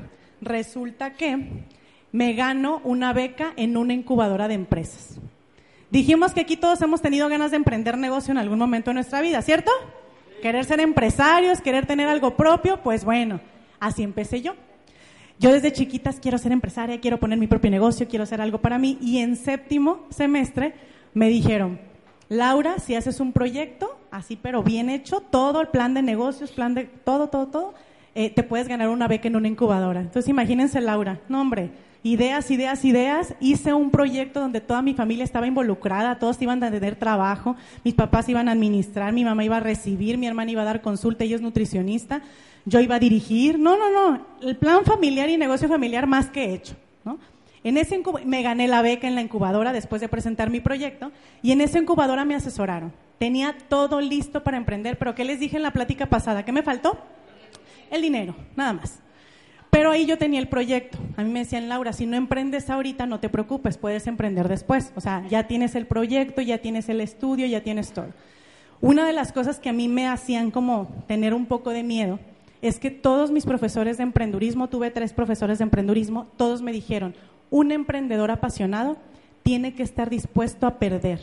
[0.45, 1.63] resulta que
[2.11, 5.19] me gano una beca en una incubadora de empresas.
[5.89, 9.21] Dijimos que aquí todos hemos tenido ganas de emprender negocio en algún momento de nuestra
[9.21, 9.71] vida, ¿cierto?
[10.41, 13.39] Querer ser empresarios, querer tener algo propio, pues bueno,
[13.79, 14.55] así empecé yo.
[15.39, 18.79] Yo desde chiquitas quiero ser empresaria, quiero poner mi propio negocio, quiero hacer algo para
[18.79, 20.73] mí y en séptimo semestre
[21.13, 21.79] me dijeron,
[22.29, 26.75] Laura, si haces un proyecto así pero bien hecho, todo el plan de negocios, plan
[26.75, 27.73] de todo, todo, todo,
[28.15, 30.01] eh, te puedes ganar una beca en una incubadora.
[30.01, 31.71] Entonces imagínense Laura, no hombre,
[32.03, 33.33] ideas, ideas, ideas.
[33.39, 37.93] Hice un proyecto donde toda mi familia estaba involucrada, todos iban a tener trabajo, mis
[37.93, 41.23] papás iban a administrar, mi mamá iba a recibir, mi hermana iba a dar consulta,
[41.23, 42.21] ella es nutricionista,
[42.65, 43.57] yo iba a dirigir.
[43.57, 46.75] No, no, no, el plan familiar y negocio familiar más que hecho.
[47.03, 47.17] ¿no?
[47.63, 51.11] En ese me gané la beca en la incubadora después de presentar mi proyecto
[51.41, 52.91] y en esa incubadora me asesoraron.
[53.17, 56.43] Tenía todo listo para emprender, pero ¿qué les dije en la plática pasada?
[56.43, 56.97] ¿Qué me faltó?
[57.93, 58.99] El dinero, nada más.
[59.69, 60.99] Pero ahí yo tenía el proyecto.
[61.17, 64.91] A mí me decían, Laura, si no emprendes ahorita, no te preocupes, puedes emprender después.
[64.95, 68.09] O sea, ya tienes el proyecto, ya tienes el estudio, ya tienes todo.
[68.81, 72.19] Una de las cosas que a mí me hacían como tener un poco de miedo
[72.61, 77.15] es que todos mis profesores de emprendurismo, tuve tres profesores de emprendurismo, todos me dijeron,
[77.49, 78.97] un emprendedor apasionado
[79.41, 81.19] tiene que estar dispuesto a perder.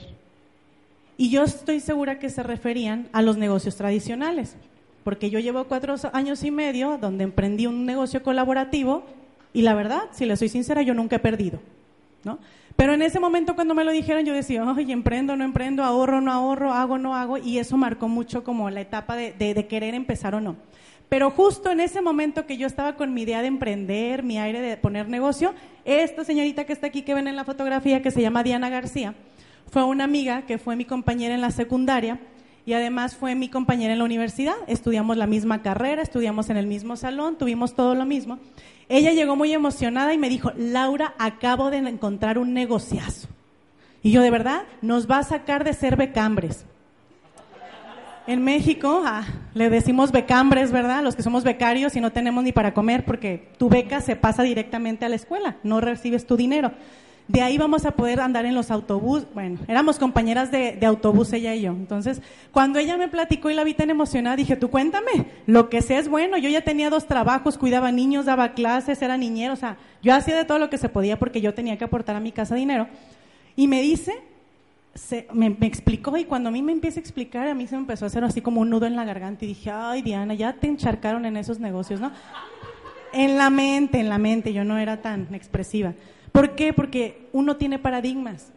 [1.16, 4.56] Y yo estoy segura que se referían a los negocios tradicionales
[5.04, 9.04] porque yo llevo cuatro años y medio donde emprendí un negocio colaborativo
[9.52, 11.60] y la verdad, si le soy sincera, yo nunca he perdido,
[12.24, 12.38] ¿no?
[12.76, 16.20] Pero en ese momento cuando me lo dijeron, yo decía, oye, emprendo, no emprendo, ahorro,
[16.20, 19.94] no ahorro, hago, no hago, y eso marcó mucho como la etapa de, de querer
[19.94, 20.56] empezar o no.
[21.10, 24.60] Pero justo en ese momento que yo estaba con mi idea de emprender, mi aire
[24.60, 28.22] de poner negocio, esta señorita que está aquí, que ven en la fotografía, que se
[28.22, 29.14] llama Diana García,
[29.70, 32.18] fue una amiga que fue mi compañera en la secundaria,
[32.66, 34.54] y además fue mi compañera en la universidad.
[34.66, 38.38] Estudiamos la misma carrera, estudiamos en el mismo salón, tuvimos todo lo mismo.
[38.88, 43.28] Ella llegó muy emocionada y me dijo, Laura, acabo de encontrar un negociazo.
[44.02, 46.64] Y yo, de verdad, nos va a sacar de ser becambres.
[48.26, 51.02] En México ah, le decimos becambres, ¿verdad?
[51.02, 54.42] Los que somos becarios y no tenemos ni para comer porque tu beca se pasa
[54.42, 56.72] directamente a la escuela, no recibes tu dinero.
[57.30, 59.24] De ahí vamos a poder andar en los autobús.
[59.34, 61.70] Bueno, éramos compañeras de, autobús ella y yo.
[61.70, 62.20] Entonces,
[62.50, 65.98] cuando ella me platicó y la vi tan emocionada, dije, tú cuéntame, lo que sé
[65.98, 66.38] es bueno.
[66.38, 70.36] Yo ya tenía dos trabajos, cuidaba niños, daba clases, era niñero, o sea, yo hacía
[70.36, 72.88] de todo lo que se podía porque yo tenía que aportar a mi casa dinero.
[73.54, 74.12] Y me dice
[74.96, 77.76] se, me, me, explicó y cuando a mí me empieza a explicar, a mí se
[77.76, 80.34] me empezó a hacer así como un nudo en la garganta y dije, ay Diana,
[80.34, 82.10] ya te encharcaron en esos negocios, ¿no?
[83.12, 85.94] En la mente, en la mente, yo no era tan expresiva.
[86.32, 86.72] ¿Por qué?
[86.72, 88.52] Porque uno tiene paradigmas.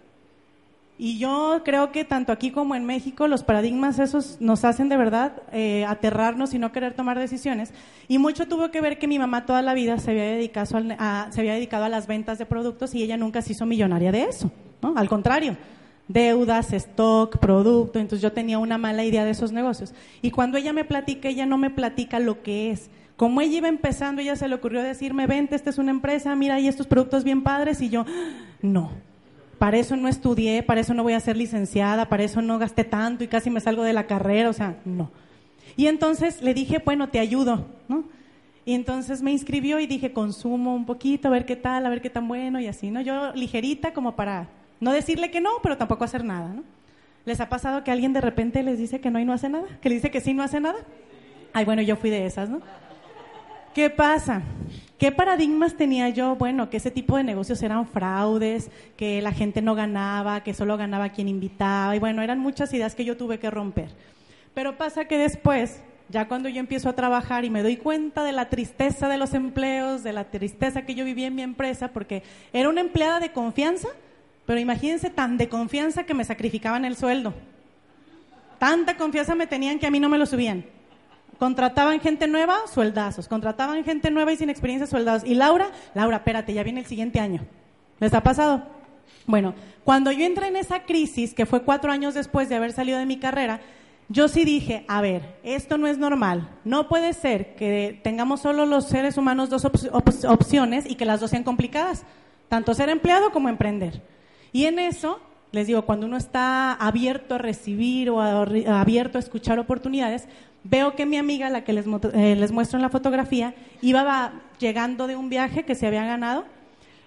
[0.98, 4.98] Y yo creo que tanto aquí como en México los paradigmas esos nos hacen de
[4.98, 7.74] verdad eh, aterrarnos y no querer tomar decisiones.
[8.08, 10.78] Y mucho tuvo que ver que mi mamá toda la vida se había, dedicado
[11.86, 14.52] a, las ventas de productos y ella nunca se hizo millonaria de eso.
[14.96, 15.58] Al contrario,
[16.08, 17.98] deudas, stock, producto.
[17.98, 19.94] Entonces yo tenía una mala idea de esos negocios.
[20.22, 22.92] Y cuando ella me platica, ella no me platica lo que es.
[23.16, 26.56] Como ella iba empezando, ella se le ocurrió decirme, vente, esta es una empresa, mira,
[26.56, 27.82] hay estos productos bien padres.
[27.82, 28.06] Y yo,
[28.62, 28.92] no
[29.64, 32.84] para eso no estudié, para eso no voy a ser licenciada, para eso no gasté
[32.84, 35.10] tanto y casi me salgo de la carrera, o sea, no.
[35.78, 38.04] Y entonces le dije, bueno, te ayudo, ¿no?
[38.66, 42.02] Y entonces me inscribió y dije, consumo un poquito, a ver qué tal, a ver
[42.02, 43.00] qué tan bueno y así, ¿no?
[43.00, 44.50] Yo ligerita como para
[44.82, 46.64] no decirle que no, pero tampoco hacer nada, ¿no?
[47.24, 49.80] ¿Les ha pasado que alguien de repente les dice que no y no hace nada?
[49.82, 50.80] ¿Que le dice que sí no hace nada?
[51.54, 52.60] Ay, bueno, yo fui de esas, ¿no?
[53.74, 54.44] ¿Qué pasa?
[55.00, 56.36] ¿Qué paradigmas tenía yo?
[56.36, 60.78] Bueno, que ese tipo de negocios eran fraudes, que la gente no ganaba, que solo
[60.78, 63.90] ganaba quien invitaba, y bueno, eran muchas ideas que yo tuve que romper.
[64.54, 68.32] Pero pasa que después, ya cuando yo empiezo a trabajar y me doy cuenta de
[68.32, 72.22] la tristeza de los empleos, de la tristeza que yo vivía en mi empresa, porque
[72.54, 73.88] era una empleada de confianza,
[74.46, 77.34] pero imagínense tan de confianza que me sacrificaban el sueldo.
[78.60, 80.64] Tanta confianza me tenían que a mí no me lo subían.
[81.44, 83.28] Contrataban gente nueva, sueldazos.
[83.28, 85.26] Contrataban gente nueva y sin experiencia, sueldados.
[85.26, 87.42] Y Laura, Laura, espérate, ya viene el siguiente año.
[88.00, 88.64] ¿Les ha pasado?
[89.28, 92.98] Bueno, cuando yo entré en esa crisis, que fue cuatro años después de haber salido
[92.98, 93.60] de mi carrera,
[94.08, 96.50] yo sí dije, a ver, esto no es normal.
[96.64, 99.68] No puede ser que tengamos solo los seres humanos dos
[100.24, 102.06] opciones y que las dos sean complicadas,
[102.48, 104.02] tanto ser empleado como emprender.
[104.54, 105.20] Y en eso,
[105.52, 110.30] les digo, cuando uno está abierto a recibir o abierto a escuchar oportunidades,
[110.64, 115.08] veo que mi amiga, la que les, eh, les muestro en la fotografía, iba llegando
[115.08, 116.46] de un viaje que se había ganado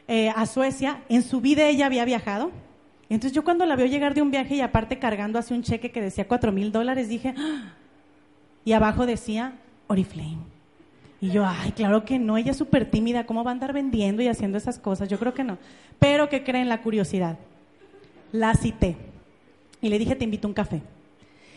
[0.09, 1.03] eh, a Suecia.
[1.09, 2.51] En su vida ella había viajado.
[3.09, 5.91] Entonces yo cuando la veo llegar de un viaje y aparte cargando hacia un cheque
[5.91, 7.75] que decía cuatro mil dólares, dije, ¡Ah!".
[8.65, 9.55] y abajo decía
[9.87, 10.39] Oriflame.
[11.21, 14.23] Y yo, ay, claro que no, ella es súper tímida, ¿cómo va a andar vendiendo
[14.23, 15.09] y haciendo esas cosas?
[15.09, 15.57] Yo creo que no.
[15.99, 17.39] Pero que creen la curiosidad.
[18.33, 18.97] La cité
[19.81, 20.83] y le dije, te invito a un café.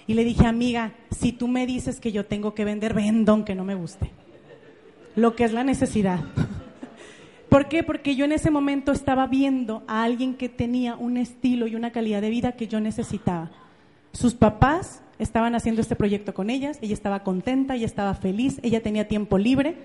[0.09, 3.53] Y le dije, amiga, si tú me dices que yo tengo que vender, vendo aunque
[3.53, 4.09] no me guste.
[5.15, 6.21] Lo que es la necesidad.
[7.47, 7.83] ¿Por qué?
[7.83, 11.91] Porque yo en ese momento estaba viendo a alguien que tenía un estilo y una
[11.91, 13.51] calidad de vida que yo necesitaba.
[14.11, 18.81] Sus papás estaban haciendo este proyecto con ellas, ella estaba contenta, ella estaba feliz, ella
[18.81, 19.77] tenía tiempo libre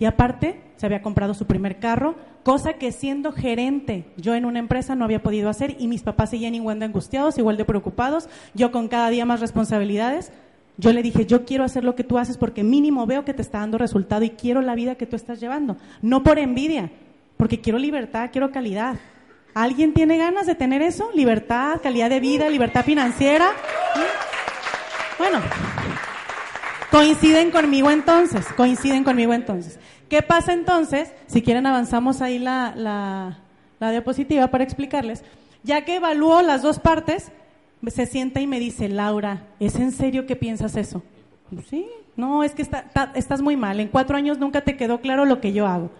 [0.00, 4.58] y aparte se había comprado su primer carro, cosa que siendo gerente yo en una
[4.58, 8.28] empresa no había podido hacer y mis papás seguían igual de angustiados, igual de preocupados,
[8.54, 10.32] yo con cada día más responsabilidades.
[10.78, 13.42] Yo le dije, yo quiero hacer lo que tú haces porque mínimo veo que te
[13.42, 15.76] está dando resultado y quiero la vida que tú estás llevando.
[16.00, 16.90] No por envidia,
[17.36, 18.96] porque quiero libertad, quiero calidad.
[19.52, 21.10] ¿Alguien tiene ganas de tener eso?
[21.14, 23.50] Libertad, calidad de vida, libertad financiera.
[25.18, 25.40] Bueno,
[26.90, 29.78] coinciden conmigo entonces, coinciden conmigo entonces.
[30.08, 31.12] ¿Qué pasa entonces?
[31.26, 35.22] Si quieren avanzamos ahí la, la, diapositiva para explicarles.
[35.62, 37.30] Ya que evalúo las dos partes,
[37.86, 41.02] se sienta y me dice, Laura, ¿es en serio que piensas eso?
[41.68, 41.86] Sí,
[42.16, 42.66] no, es que
[43.14, 43.80] estás muy mal.
[43.80, 45.90] En cuatro años nunca te quedó claro lo que yo hago.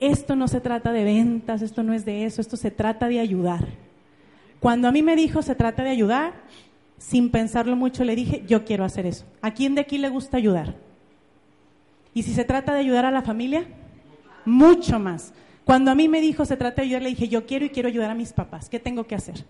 [0.00, 3.20] Esto no se trata de ventas, esto no es de eso, esto se trata de
[3.20, 3.66] ayudar.
[4.58, 6.32] Cuando a mí me dijo se trata de ayudar,
[6.98, 9.24] sin pensarlo mucho le dije, yo quiero hacer eso.
[9.42, 10.74] ¿A quién de aquí le gusta ayudar?
[12.14, 13.66] Y si se trata de ayudar a la familia,
[14.44, 15.32] mucho más.
[15.64, 17.88] Cuando a mí me dijo se trata de ayudar, le dije, yo quiero y quiero
[17.88, 18.68] ayudar a mis papás.
[18.68, 19.44] ¿Qué tengo que hacer?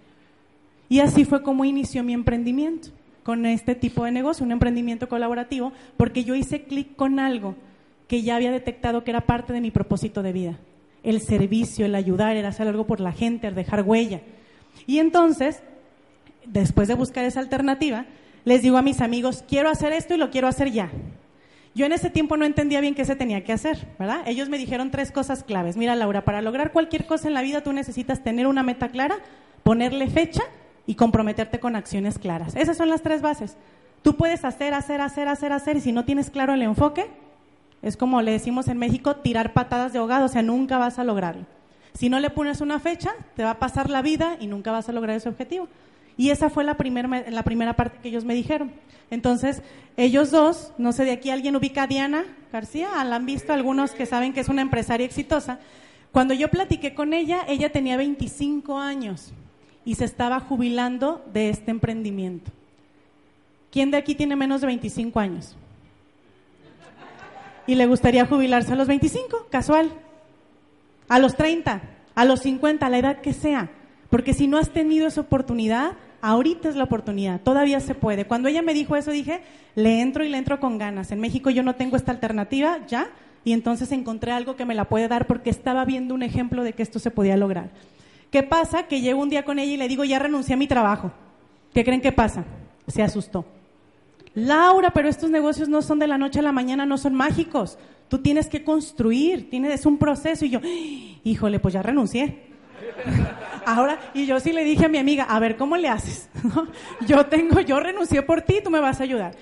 [0.88, 2.90] Y así fue como inició mi emprendimiento
[3.22, 7.56] con este tipo de negocio, un emprendimiento colaborativo, porque yo hice clic con algo
[8.06, 10.58] que ya había detectado que era parte de mi propósito de vida.
[11.02, 14.20] El servicio, el ayudar, el hacer algo por la gente, el dejar huella.
[14.86, 15.62] Y entonces,
[16.46, 18.06] después de buscar esa alternativa,
[18.44, 20.90] les digo a mis amigos, quiero hacer esto y lo quiero hacer ya.
[21.74, 24.22] Yo en ese tiempo no entendía bien qué se tenía que hacer, ¿verdad?
[24.26, 25.76] Ellos me dijeron tres cosas claves.
[25.76, 29.16] Mira, Laura, para lograr cualquier cosa en la vida tú necesitas tener una meta clara,
[29.64, 30.42] ponerle fecha
[30.86, 32.54] y comprometerte con acciones claras.
[32.54, 33.56] Esas son las tres bases.
[34.02, 37.06] Tú puedes hacer, hacer, hacer, hacer, hacer y si no tienes claro el enfoque,
[37.82, 41.04] es como le decimos en México, tirar patadas de ahogado, o sea, nunca vas a
[41.04, 41.44] lograrlo.
[41.94, 44.88] Si no le pones una fecha, te va a pasar la vida y nunca vas
[44.88, 45.68] a lograr ese objetivo.
[46.16, 46.76] Y esa fue la,
[47.30, 48.72] la primera parte que ellos me dijeron.
[49.10, 49.62] Entonces,
[49.96, 53.92] ellos dos, no sé, de aquí alguien ubica a Diana García, la han visto algunos
[53.92, 55.58] que saben que es una empresaria exitosa.
[56.12, 59.32] Cuando yo platiqué con ella, ella tenía 25 años
[59.84, 62.50] y se estaba jubilando de este emprendimiento.
[63.70, 65.56] ¿Quién de aquí tiene menos de 25 años?
[67.66, 69.90] Y le gustaría jubilarse a los 25, casual.
[71.08, 71.82] A los 30,
[72.14, 73.70] a los 50, a la edad que sea.
[74.10, 75.92] Porque si no has tenido esa oportunidad,
[76.24, 78.24] ahorita es la oportunidad, todavía se puede.
[78.24, 79.42] Cuando ella me dijo eso, dije,
[79.74, 81.12] le entro y le entro con ganas.
[81.12, 83.10] En México yo no tengo esta alternativa, ya,
[83.44, 86.72] y entonces encontré algo que me la puede dar porque estaba viendo un ejemplo de
[86.72, 87.68] que esto se podía lograr.
[88.30, 88.84] ¿Qué pasa?
[88.84, 91.12] Que llego un día con ella y le digo, ya renuncié a mi trabajo.
[91.74, 92.44] ¿Qué creen que pasa?
[92.88, 93.44] Se asustó.
[94.34, 97.78] Laura, pero estos negocios no son de la noche a la mañana, no son mágicos.
[98.08, 100.46] Tú tienes que construir, tienes, es un proceso.
[100.46, 100.60] Y yo,
[101.22, 102.44] híjole, pues ya renuncié.
[103.66, 106.28] Ahora, y yo sí le dije a mi amiga, a ver, ¿cómo le haces?
[107.06, 109.34] Yo tengo, yo renuncié por ti, tú me vas a ayudar.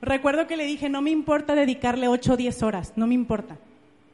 [0.00, 3.56] Recuerdo que le dije, no me importa dedicarle 8 o 10 horas, no me importa.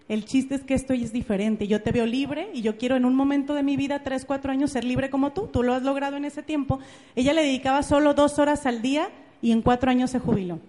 [0.08, 1.66] El chiste es que esto es diferente.
[1.66, 4.52] Yo te veo libre y yo quiero en un momento de mi vida, 3, 4
[4.52, 5.48] años, ser libre como tú.
[5.52, 6.78] Tú lo has logrado en ese tiempo.
[7.16, 9.08] Ella le dedicaba solo dos horas al día
[9.42, 10.60] y en cuatro años se jubiló.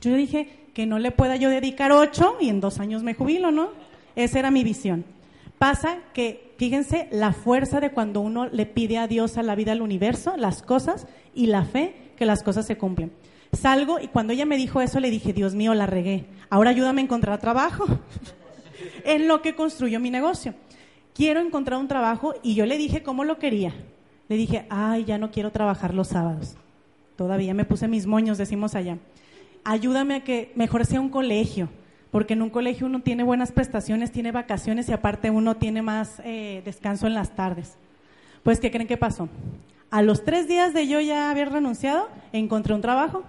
[0.00, 3.50] Yo dije que no le pueda yo dedicar ocho y en dos años me jubilo,
[3.50, 3.70] ¿no?
[4.16, 5.04] Esa era mi visión.
[5.58, 9.72] Pasa que, fíjense, la fuerza de cuando uno le pide a Dios, a la vida,
[9.72, 13.10] al universo, las cosas y la fe que las cosas se cumplen.
[13.50, 16.24] Salgo y cuando ella me dijo eso le dije, Dios mío, la regué.
[16.50, 17.84] Ahora ayúdame a encontrar trabajo
[19.04, 20.54] en lo que construyó mi negocio.
[21.16, 23.74] Quiero encontrar un trabajo y yo le dije cómo lo quería.
[24.28, 26.54] Le dije, ay, ya no quiero trabajar los sábados.
[27.16, 28.98] Todavía me puse mis moños, decimos allá.
[29.64, 31.70] Ayúdame a que mejor sea un colegio,
[32.12, 36.20] porque en un colegio uno tiene buenas prestaciones, tiene vacaciones y aparte uno tiene más
[36.24, 37.78] eh, descanso en las tardes.
[38.42, 39.30] Pues, ¿qué creen que pasó?
[39.90, 43.24] A los tres días de yo ya haber renunciado, encontré un trabajo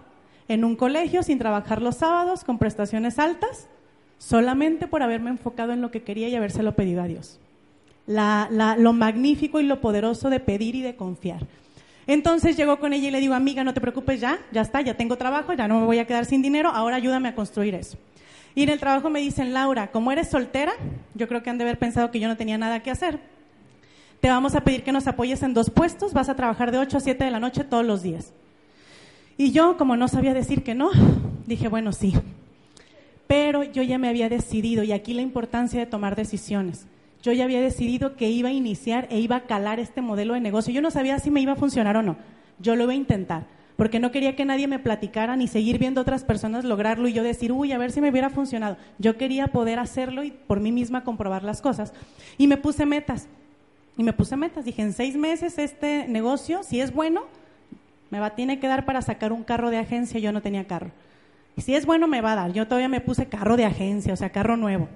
[0.50, 3.70] en un colegio sin trabajar los sábados, con prestaciones altas,
[4.18, 7.40] solamente por haberme enfocado en lo que quería y habérselo pedido a Dios.
[8.06, 11.48] lo magnífico y lo poderoso de pedir y de confiar.
[12.06, 14.98] Entonces llegó con ella y le digo, amiga, no te preocupes ya, ya está, ya
[14.98, 17.98] tengo trabajo, ya no me voy a quedar sin dinero, ahora ayúdame a construir eso.
[18.56, 20.74] Y en el trabajo me dicen, Laura, como eres soltera,
[21.16, 23.20] yo creo que han de haber pensado que yo no tenía nada que hacer.
[24.22, 26.98] Te vamos a pedir que nos apoyes en dos puestos, vas a trabajar de 8
[26.98, 28.34] a 7 de la noche todos los días.
[29.38, 30.92] Y yo, como no sabía decir que no,
[31.48, 32.14] dije, bueno, sí.
[33.28, 36.86] Pero yo ya me había decidido, y aquí la importancia de tomar decisiones
[37.24, 40.42] yo ya había decidido que iba a iniciar e iba a calar este modelo de
[40.42, 40.74] negocio.
[40.74, 42.18] Yo no sabía si me iba a funcionar o no.
[42.60, 46.02] Yo lo iba a intentar, porque no quería que nadie me platicara ni seguir viendo
[46.02, 48.78] otras personas lograrlo y yo decir, uy, a ver si me hubiera funcionado.
[49.00, 51.94] Yo quería poder hacerlo y por mí misma comprobar las cosas.
[52.38, 53.28] Y me puse metas.
[53.98, 54.66] Y me puse metas.
[54.66, 57.24] Dije, en seis meses este negocio, si es bueno,
[58.12, 60.20] me va, tiene que dar para sacar un carro de agencia.
[60.20, 60.92] Yo no tenía carro.
[61.56, 62.54] Y si es bueno, me va a dar.
[62.54, 64.88] Yo todavía me puse carro de agencia, o sea, carro nuevo.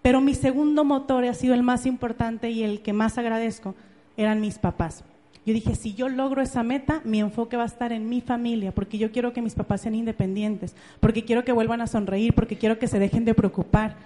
[0.00, 3.74] Pero mi segundo motor ha sido el más importante y el que más agradezco,
[4.16, 5.04] eran mis papás.
[5.44, 8.72] Yo dije, si yo logro esa meta, mi enfoque va a estar en mi familia,
[8.72, 12.56] porque yo quiero que mis papás sean independientes, porque quiero que vuelvan a sonreír, porque
[12.56, 13.96] quiero que se dejen de preocupar,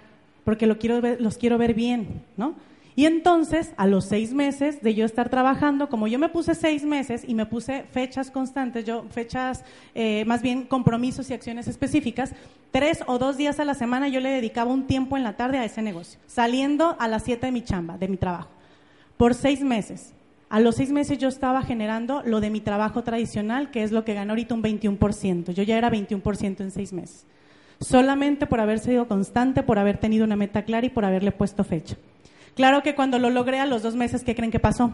[0.44, 2.54] porque lo quiero los quiero ver bien, ¿no?
[2.98, 6.82] Y entonces, a los seis meses de yo estar trabajando, como yo me puse seis
[6.82, 9.64] meses y me puse fechas constantes, yo fechas,
[9.94, 12.32] eh, más bien compromisos y acciones específicas,
[12.70, 15.58] tres o dos días a la semana yo le dedicaba un tiempo en la tarde
[15.58, 18.48] a ese negocio, saliendo a las siete de mi chamba, de mi trabajo,
[19.18, 20.14] por seis meses.
[20.48, 24.04] A los seis meses yo estaba generando lo de mi trabajo tradicional, que es lo
[24.04, 25.52] que gana ahorita un 21%.
[25.52, 27.26] Yo ya era 21% en seis meses.
[27.80, 31.64] Solamente por haber sido constante, por haber tenido una meta clara y por haberle puesto
[31.64, 31.96] fecha.
[32.54, 34.92] Claro que cuando lo logré a los dos meses, ¿qué creen que pasó?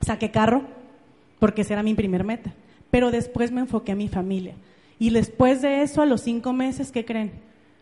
[0.00, 0.64] Saqué carro,
[1.38, 2.52] porque esa era mi primer meta.
[2.90, 4.54] Pero después me enfoqué a mi familia.
[4.98, 7.32] Y después de eso, a los cinco meses, ¿qué creen?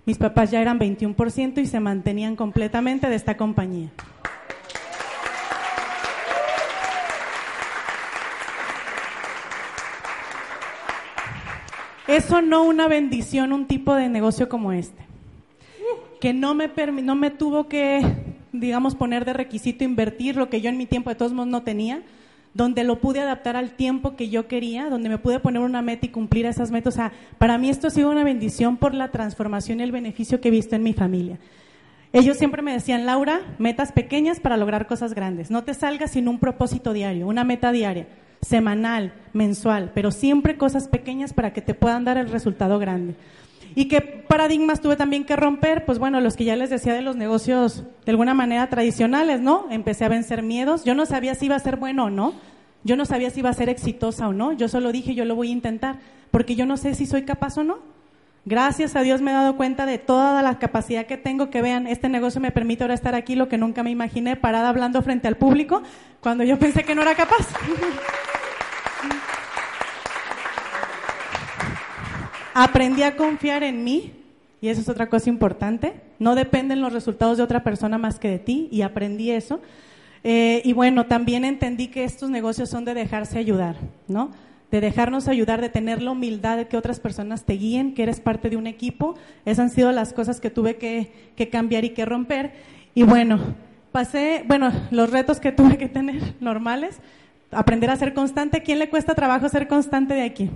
[0.07, 3.91] Mis papás ya eran 21% y se mantenían completamente de esta compañía.
[12.11, 15.03] Eso no una bendición, un tipo de negocio como este.
[16.21, 16.71] Que no me,
[17.03, 18.03] no me tuvo que
[18.53, 21.63] digamos, poner de requisito invertir lo que yo en mi tiempo de todos modos no
[21.63, 22.03] tenía,
[22.53, 26.07] donde lo pude adaptar al tiempo que yo quería, donde me pude poner una meta
[26.07, 26.95] y cumplir esas metas.
[26.95, 30.41] O sea, para mí esto ha sido una bendición por la transformación y el beneficio
[30.41, 31.39] que he visto en mi familia.
[32.13, 35.49] Ellos siempre me decían, Laura, metas pequeñas para lograr cosas grandes.
[35.49, 38.09] No te salgas sin un propósito diario, una meta diaria,
[38.43, 43.15] semanal, mensual, pero siempre cosas pequeñas para que te puedan dar el resultado grande.
[43.75, 45.85] ¿Y qué paradigmas tuve también que romper?
[45.85, 49.67] Pues bueno, los que ya les decía de los negocios de alguna manera tradicionales, ¿no?
[49.71, 50.85] Empecé a vencer miedos.
[50.85, 52.35] Yo no sabía si iba a ser bueno o no.
[52.83, 54.53] Yo no sabía si iba a ser exitosa o no.
[54.53, 57.59] Yo solo dije, yo lo voy a intentar, porque yo no sé si soy capaz
[57.59, 57.79] o no.
[58.47, 61.87] Gracias a Dios me he dado cuenta de toda la capacidad que tengo, que vean,
[61.87, 65.29] este negocio me permite ahora estar aquí, lo que nunca me imaginé, parada hablando frente
[65.29, 65.83] al público,
[66.21, 67.47] cuando yo pensé que no era capaz.
[72.55, 74.15] Aprendí a confiar en mí,
[74.63, 76.01] y eso es otra cosa importante.
[76.19, 79.61] No dependen los resultados de otra persona más que de ti, y aprendí eso.
[80.25, 83.77] Eh, y bueno, también entendí que estos negocios son de dejarse ayudar,
[84.09, 84.31] ¿no?
[84.71, 88.21] De dejarnos ayudar, de tener la humildad de que otras personas te guíen, que eres
[88.21, 89.17] parte de un equipo.
[89.45, 92.53] Esas han sido las cosas que tuve que, cambiar y que romper.
[92.95, 93.39] Y bueno,
[93.93, 97.01] pasé, bueno, los retos que tuve que tener normales,
[97.51, 98.63] aprender a ser constante.
[98.63, 100.51] ¿Quién le cuesta trabajo ser constante de aquí?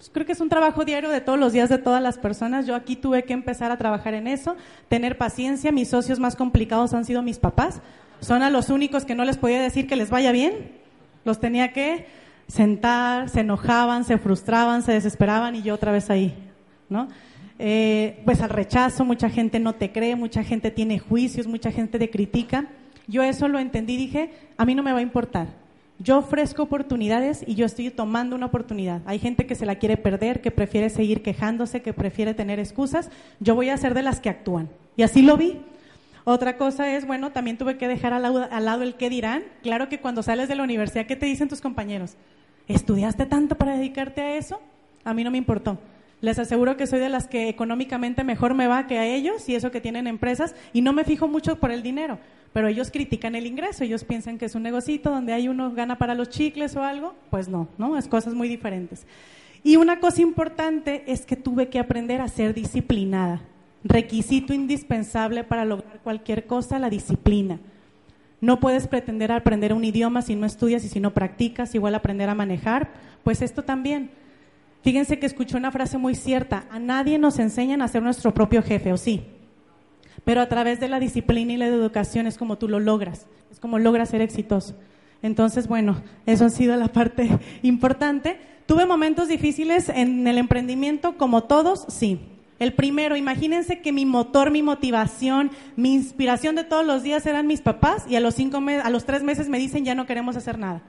[0.00, 2.66] Pues creo que es un trabajo diario de todos los días de todas las personas.
[2.66, 4.56] Yo aquí tuve que empezar a trabajar en eso,
[4.88, 5.72] tener paciencia.
[5.72, 7.82] Mis socios más complicados han sido mis papás.
[8.20, 10.72] Son a los únicos que no les podía decir que les vaya bien.
[11.26, 12.06] Los tenía que
[12.50, 16.34] sentar, se enojaban, se frustraban, se desesperaban y yo otra vez ahí,
[16.88, 17.08] ¿no?
[17.58, 21.98] Eh, pues al rechazo, mucha gente no te cree, mucha gente tiene juicios, mucha gente
[21.98, 22.68] te critica.
[23.06, 25.48] Yo eso lo entendí, dije, a mí no me va a importar.
[25.98, 29.02] Yo ofrezco oportunidades y yo estoy tomando una oportunidad.
[29.04, 33.10] Hay gente que se la quiere perder, que prefiere seguir quejándose, que prefiere tener excusas.
[33.38, 34.70] Yo voy a ser de las que actúan.
[34.96, 35.60] Y así lo vi.
[36.24, 39.42] Otra cosa es, bueno, también tuve que dejar al lado, al lado el qué dirán.
[39.62, 42.16] Claro que cuando sales de la universidad, ¿qué te dicen tus compañeros?
[42.70, 44.60] ¿Estudiaste tanto para dedicarte a eso?
[45.04, 45.78] A mí no me importó.
[46.20, 49.56] Les aseguro que soy de las que económicamente mejor me va que a ellos y
[49.56, 52.18] eso que tienen empresas y no me fijo mucho por el dinero,
[52.52, 55.98] pero ellos critican el ingreso, ellos piensan que es un negocito donde hay uno gana
[55.98, 57.96] para los chicles o algo, pues no, ¿no?
[57.98, 59.04] Es cosas muy diferentes.
[59.64, 63.40] Y una cosa importante es que tuve que aprender a ser disciplinada.
[63.82, 67.58] Requisito indispensable para lograr cualquier cosa, la disciplina.
[68.40, 72.28] No puedes pretender aprender un idioma si no estudias y si no practicas, igual aprender
[72.28, 72.90] a manejar,
[73.22, 74.10] pues esto también.
[74.82, 78.62] Fíjense que escuché una frase muy cierta, a nadie nos enseñan a ser nuestro propio
[78.62, 79.24] jefe, ¿o sí?
[80.24, 83.60] Pero a través de la disciplina y la educación es como tú lo logras, es
[83.60, 84.74] como logras ser exitoso.
[85.22, 87.28] Entonces, bueno, eso ha sido la parte
[87.62, 88.38] importante.
[88.64, 92.20] Tuve momentos difíciles en el emprendimiento, como todos, sí.
[92.60, 97.46] El primero, imagínense que mi motor, mi motivación, mi inspiración de todos los días eran
[97.46, 100.36] mis papás y a los, cinco a los tres meses me dicen ya no queremos
[100.36, 100.82] hacer nada.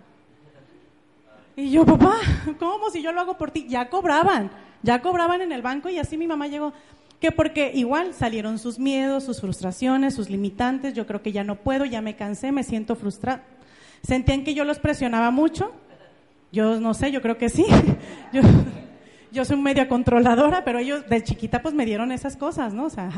[1.55, 2.15] Y yo, papá,
[2.59, 3.67] ¿cómo si yo lo hago por ti?
[3.69, 4.51] Ya cobraban,
[4.83, 6.73] ya cobraban en el banco y así mi mamá llegó.
[7.21, 11.55] Que porque igual salieron sus miedos, sus frustraciones, sus limitantes, yo creo que ya no
[11.55, 13.43] puedo, ya me cansé, me siento frustrada.
[14.03, 15.71] Sentían que yo los presionaba mucho.
[16.51, 17.65] Yo no sé, yo creo que sí.
[18.33, 18.41] Yo,
[19.31, 22.85] yo soy media controladora, pero ellos de chiquita pues me dieron esas cosas, ¿no?
[22.85, 23.09] O sea,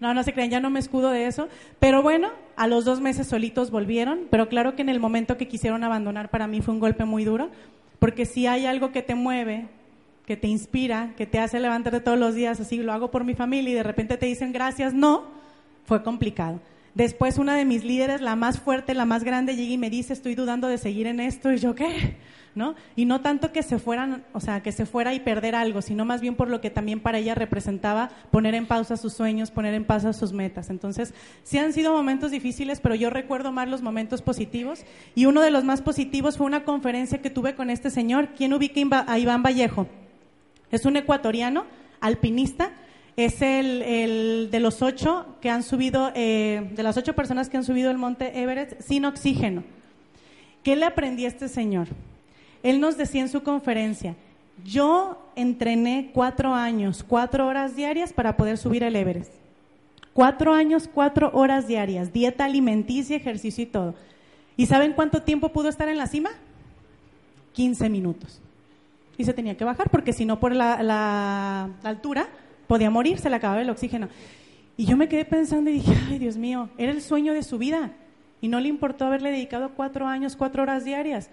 [0.00, 1.48] no, no se crean, ya no me escudo de eso.
[1.80, 5.48] Pero bueno, a los dos meses solitos volvieron, pero claro que en el momento que
[5.48, 7.50] quisieron abandonar para mí fue un golpe muy duro,
[7.98, 9.68] porque si hay algo que te mueve,
[10.26, 13.34] que te inspira, que te hace levantarte todos los días, así lo hago por mi
[13.34, 15.24] familia y de repente te dicen gracias, no,
[15.84, 16.60] fue complicado.
[16.94, 20.12] Después una de mis líderes, la más fuerte, la más grande, llega y me dice,
[20.12, 21.52] estoy dudando de seguir en esto.
[21.52, 22.16] Y yo, ¿qué?
[22.54, 22.76] ¿No?
[22.94, 26.04] Y no tanto que se fueran, o sea, que se fuera y perder algo, sino
[26.04, 29.74] más bien por lo que también para ella representaba poner en pausa sus sueños, poner
[29.74, 30.70] en pausa sus metas.
[30.70, 34.84] Entonces, sí han sido momentos difíciles, pero yo recuerdo más los momentos positivos.
[35.16, 38.28] Y uno de los más positivos fue una conferencia que tuve con este señor.
[38.36, 39.88] ¿Quién ubica a Iván Vallejo?
[40.70, 41.64] Es un ecuatoriano,
[42.00, 42.70] alpinista,
[43.16, 47.64] es el, de los ocho que han subido, eh, de las ocho personas que han
[47.64, 49.62] subido el monte Everest sin oxígeno.
[50.62, 51.88] ¿Qué le aprendí a este señor?
[52.64, 54.16] Él nos decía en su conferencia,
[54.64, 59.32] yo entrené cuatro años, cuatro horas diarias para poder subir el Everest.
[60.12, 63.94] Cuatro años, cuatro horas diarias, dieta alimenticia, ejercicio y todo.
[64.56, 66.30] ¿Y saben cuánto tiempo pudo estar en la cima?
[67.52, 68.40] 15 minutos.
[69.18, 72.28] Y se tenía que bajar porque si no por la altura
[72.66, 74.08] podía morir, se le acababa el oxígeno.
[74.76, 77.58] Y yo me quedé pensando y dije, ay Dios mío, era el sueño de su
[77.58, 77.92] vida.
[78.40, 81.30] Y no le importó haberle dedicado cuatro años, cuatro horas diarias.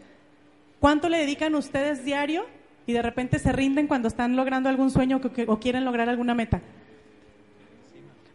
[0.81, 2.43] ¿Cuánto le dedican ustedes diario
[2.87, 6.59] y de repente se rinden cuando están logrando algún sueño o quieren lograr alguna meta?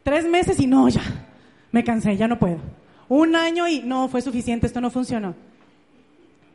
[0.05, 1.03] Tres meses y no, ya,
[1.73, 2.59] me cansé, ya no puedo.
[3.09, 5.35] Un año y no, fue suficiente, esto no funcionó.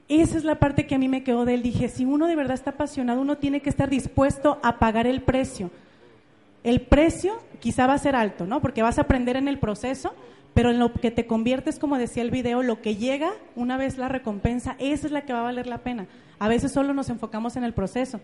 [0.07, 1.61] Esa es la parte que a mí me quedó de él.
[1.61, 5.21] Dije, si uno de verdad está apasionado, uno tiene que estar dispuesto a pagar el
[5.21, 5.71] precio.
[6.63, 8.61] El precio quizá va a ser alto, ¿no?
[8.61, 10.13] Porque vas a aprender en el proceso,
[10.53, 13.97] pero en lo que te conviertes, como decía el video, lo que llega una vez
[13.97, 16.07] la recompensa, esa es la que va a valer la pena.
[16.39, 18.19] A veces solo nos enfocamos en el proceso.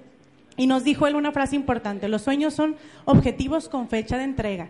[0.57, 2.75] Y nos dijo él una frase importante, los sueños son
[3.05, 4.69] objetivos con fecha de entrega.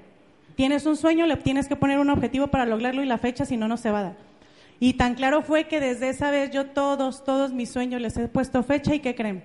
[0.55, 3.57] Tienes un sueño, le tienes que poner un objetivo para lograrlo y la fecha, si
[3.57, 4.15] no, no se va a dar.
[4.79, 8.27] Y tan claro fue que desde esa vez yo todos, todos mis sueños les he
[8.27, 9.43] puesto fecha y ¿qué creen?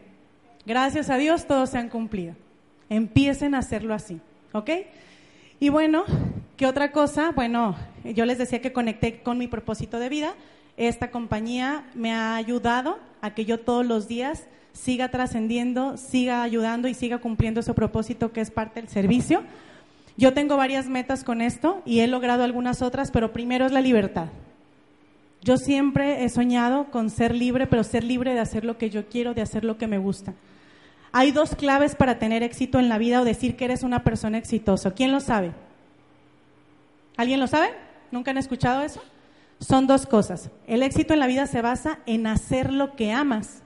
[0.67, 2.35] Gracias a Dios todos se han cumplido.
[2.89, 4.21] Empiecen a hacerlo así,
[4.53, 4.71] ¿ok?
[5.63, 6.03] Y bueno,
[6.57, 7.31] ¿qué otra cosa?
[7.31, 10.35] Bueno, yo les decía que conecté con mi propósito de vida.
[10.77, 16.89] Esta compañía me ha ayudado a que yo todos los días siga trascendiendo, siga ayudando
[16.89, 19.45] y siga cumpliendo ese propósito que es parte del servicio.
[20.17, 23.83] Yo tengo varias metas con esto y he logrado algunas otras, pero primero es la
[23.83, 24.31] libertad.
[25.43, 29.07] Yo siempre he soñado con ser libre, pero ser libre de hacer lo que yo
[29.09, 30.35] quiero, de hacer lo que me gusta.
[31.13, 34.39] Hay dos claves para tener éxito en la vida o decir que eres una persona
[34.39, 34.93] exitosa.
[34.93, 35.53] ¿Quién lo sabe?
[37.17, 37.71] ¿Alguien lo sabe?
[38.11, 39.03] ¿Nunca han escuchado eso?
[39.61, 40.51] Son dos cosas.
[40.67, 43.63] El éxito en la vida se basa en hacer lo que amas.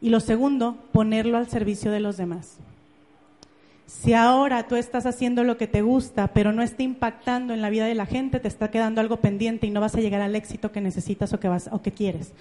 [0.00, 2.58] Y lo segundo, ponerlo al servicio de los demás.
[3.86, 7.70] Si ahora tú estás haciendo lo que te gusta, pero no está impactando en la
[7.70, 10.36] vida de la gente, te está quedando algo pendiente y no vas a llegar al
[10.36, 12.32] éxito que necesitas o que, vas, o que quieres.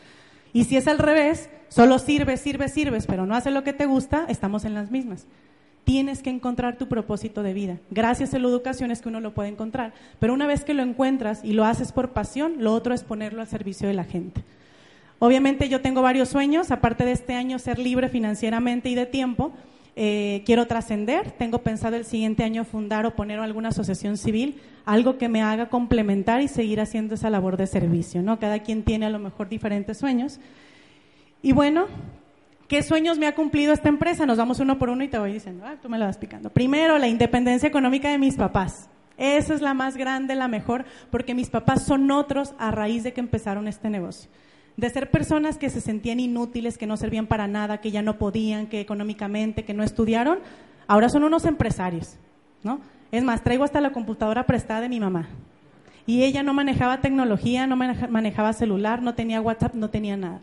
[0.57, 3.85] Y si es al revés, solo sirves, sirves, sirves, pero no haces lo que te
[3.85, 5.27] gusta, estamos en las mismas.
[5.83, 7.77] Tienes que encontrar tu propósito de vida.
[7.91, 9.93] Gracias a la educación es que uno lo puede encontrar.
[10.17, 13.41] Pero una vez que lo encuentras y lo haces por pasión, lo otro es ponerlo
[13.41, 14.43] al servicio de la gente.
[15.19, 19.51] Obviamente yo tengo varios sueños, aparte de este año ser libre financieramente y de tiempo,
[19.99, 25.17] eh, quiero trascender, tengo pensado el siguiente año fundar o poner alguna asociación civil, algo
[25.17, 28.37] que me haga complementar y seguir haciendo esa labor de servicio, ¿no?
[28.37, 30.39] Cada quien tiene a lo mejor diferentes sueños.
[31.41, 31.87] Y bueno,
[32.67, 34.27] ¿qué sueños me ha cumplido esta empresa?
[34.27, 36.51] Nos vamos uno por uno y te voy diciendo, ah, tú me lo vas picando.
[36.51, 38.91] Primero, la independencia económica de mis papás.
[39.17, 43.13] Esa es la más grande, la mejor, porque mis papás son otros a raíz de
[43.13, 44.29] que empezaron este negocio
[44.77, 48.17] de ser personas que se sentían inútiles, que no servían para nada, que ya no
[48.17, 50.39] podían, que económicamente, que no estudiaron,
[50.87, 52.17] ahora son unos empresarios,
[52.63, 52.79] ¿no?
[53.11, 55.27] Es más, traigo hasta la computadora prestada de mi mamá.
[56.05, 60.41] Y ella no manejaba tecnología, no manejaba celular, no tenía WhatsApp, no tenía nada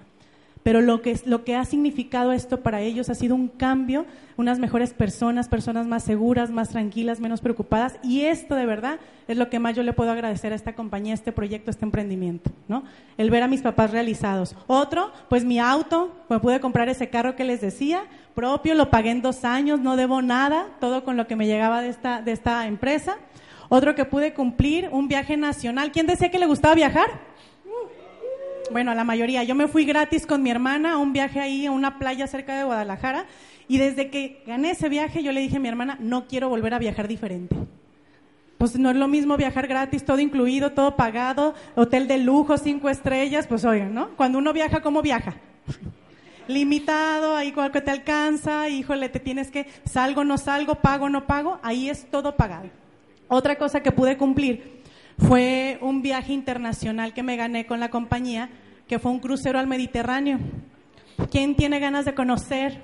[0.65, 4.07] pero lo que, lo que ha significado esto para ellos ha sido un cambio,
[4.39, 8.99] unas mejores personas, personas más seguras, más tranquilas, menos preocupadas, y esto de verdad
[9.29, 12.51] es lo que más yo le puedo agradecer a esta compañía, este proyecto, este emprendimiento,
[12.67, 12.83] ¿no?
[13.19, 14.57] El ver a mis papás realizados.
[14.67, 18.05] Otro, pues mi auto, me pude comprar ese carro que les decía,
[18.35, 21.83] propio, lo pagué en dos años, no debo nada, todo con lo que me llegaba
[21.83, 23.19] de esta, de esta empresa.
[23.69, 25.93] Otro que pude cumplir, un viaje nacional.
[25.93, 27.35] ¿Quién decía que le gustaba viajar?
[28.71, 29.45] Bueno, a la mayoría.
[29.45, 32.57] Yo me fui gratis con mi hermana a un viaje ahí a una playa cerca
[32.57, 33.27] de Guadalajara
[33.69, 36.75] y desde que gané ese viaje yo le dije a mi hermana, no quiero volver
[36.75, 37.57] a viajar diferente.
[38.59, 42.89] Pues no es lo mismo viajar gratis, todo incluido, todo pagado, hotel de lujo, cinco
[42.89, 44.11] estrellas, pues oigan, ¿no?
[44.17, 45.35] Cuando uno viaja, ¿cómo viaja?
[46.49, 51.27] Limitado, ahí cual que te alcanza, híjole, te tienes que, salgo, no salgo, pago, no
[51.27, 52.71] pago, ahí es todo pagado.
[53.29, 54.74] Otra cosa que pude cumplir
[55.19, 58.51] fue un viaje internacional que me gané con la compañía,
[58.89, 60.39] que fue un crucero al Mediterráneo.
[61.31, 62.83] ¿Quién tiene ganas de conocer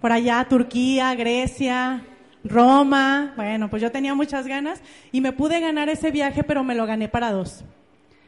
[0.00, 2.02] por allá Turquía, Grecia,
[2.44, 3.32] Roma?
[3.36, 4.80] Bueno, pues yo tenía muchas ganas
[5.12, 7.64] y me pude ganar ese viaje, pero me lo gané para dos.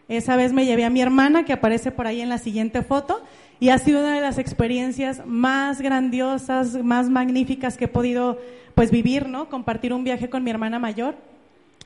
[0.09, 3.23] Esa vez me llevé a mi hermana, que aparece por ahí en la siguiente foto,
[3.61, 8.39] y ha sido una de las experiencias más grandiosas, más magníficas que he podido
[8.75, 9.49] pues vivir, ¿no?
[9.51, 11.17] Compartir un viaje con mi hermana mayor.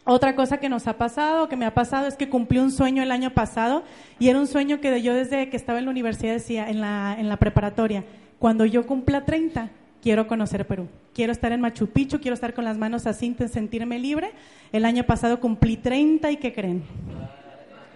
[0.04, 3.02] Otra cosa que nos ha pasado, que me ha pasado, es que cumplí un sueño
[3.04, 3.84] el año pasado
[4.18, 7.14] y era un sueño que yo desde que estaba en la universidad decía, en la,
[7.16, 8.04] en la preparatoria,
[8.40, 9.70] cuando yo cumpla 30,
[10.02, 10.88] quiero conocer Perú.
[11.14, 14.32] Quiero estar en Machu Picchu, quiero estar con las manos así, sentirme libre.
[14.72, 16.82] El año pasado cumplí 30 y ¿qué creen?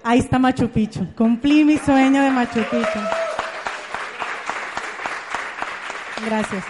[0.04, 1.04] Ahí está Machu Picchu.
[1.16, 3.00] Cumplí mi sueño de Machu Picchu.
[6.24, 6.64] Gracias.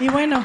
[0.00, 0.44] Y bueno,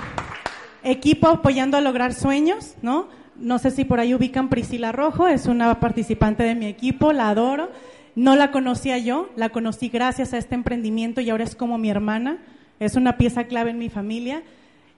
[0.83, 3.20] equipo apoyando a lograr sueños, ¿no?
[3.41, 7.29] No sé si por ahí ubican Priscila Rojo, es una participante de mi equipo, la
[7.29, 7.71] adoro.
[8.15, 11.89] No la conocía yo, la conocí gracias a este emprendimiento y ahora es como mi
[11.89, 12.37] hermana.
[12.79, 14.43] Es una pieza clave en mi familia.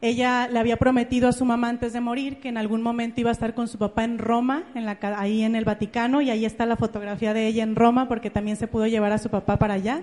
[0.02, 3.30] Ella le había prometido a su mamá antes de morir que en algún momento iba
[3.30, 6.44] a estar con su papá en Roma, en la, ahí en el Vaticano, y ahí
[6.44, 9.58] está la fotografía de ella en Roma porque también se pudo llevar a su papá
[9.58, 10.02] para allá.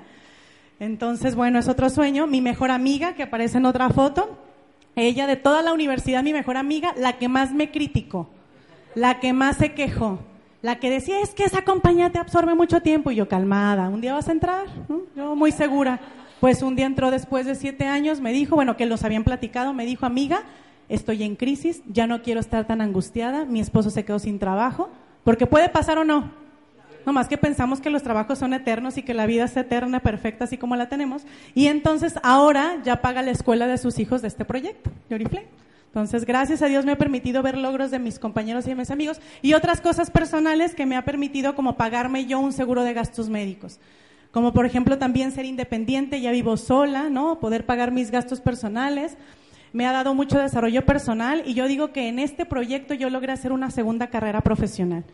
[0.78, 2.26] Entonces, bueno, es otro sueño.
[2.26, 4.38] Mi mejor amiga, que aparece en otra foto,
[4.96, 8.28] ella de toda la universidad, mi mejor amiga, la que más me criticó,
[8.94, 10.20] la que más se quejó,
[10.62, 13.10] la que decía, es que esa compañía te absorbe mucho tiempo.
[13.10, 14.66] Y yo, calmada, un día vas a entrar,
[15.16, 16.00] yo muy segura.
[16.40, 19.74] Pues un día entró después de siete años, me dijo, bueno, que los habían platicado,
[19.74, 20.42] me dijo, amiga,
[20.88, 24.90] estoy en crisis, ya no quiero estar tan angustiada, mi esposo se quedó sin trabajo,
[25.22, 26.30] porque puede pasar o no,
[27.06, 30.00] no más que pensamos que los trabajos son eternos y que la vida es eterna,
[30.00, 31.22] perfecta, así como la tenemos.
[31.54, 35.48] Y entonces ahora ya paga la escuela de sus hijos de este proyecto, Yoriflame.
[35.90, 38.92] Entonces, gracias a Dios me ha permitido ver logros de mis compañeros y de mis
[38.92, 42.94] amigos y otras cosas personales que me ha permitido como pagarme yo un seguro de
[42.94, 43.80] gastos médicos.
[44.30, 47.40] Como por ejemplo también ser independiente, ya vivo sola, ¿no?
[47.40, 49.16] Poder pagar mis gastos personales.
[49.72, 53.32] me ha dado mucho desarrollo personal y yo digo que en este proyecto yo logré
[53.32, 55.04] hacer una segunda carrera profesional.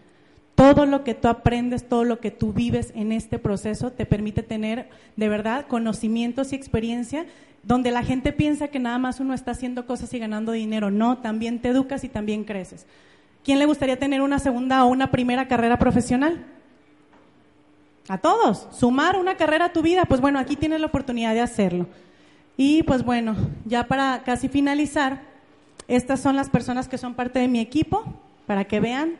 [0.56, 4.42] Todo lo que tú aprendes, todo lo que tú vives en este proceso te permite
[4.42, 7.26] tener de verdad conocimientos y experiencia
[7.62, 10.90] donde la gente piensa que nada más uno está haciendo cosas y ganando dinero.
[10.90, 12.86] No, también te educas y también creces.
[13.44, 16.44] ¿Quién le gustaría tener una segunda o una primera carrera profesional?
[18.08, 18.68] A todos.
[18.72, 21.86] Sumar una carrera a tu vida, pues bueno, aquí tienes la oportunidad de hacerlo.
[22.56, 25.20] Y pues bueno, ya para casi finalizar,
[25.88, 28.04] estas son las personas que son parte de mi equipo,
[28.46, 29.16] para que vean.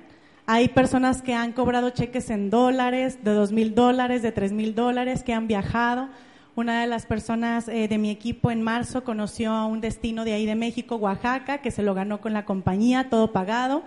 [0.49, 4.77] Hay personas que han cobrado cheques en dólares, de dos mil dólares, de tres mil
[4.77, 6.09] dólares, que han viajado.
[6.55, 10.35] Una de las personas eh, de mi equipo en marzo conoció a un destino de
[10.35, 13.83] ahí de México, Oaxaca, que se lo ganó con la compañía, todo pagado.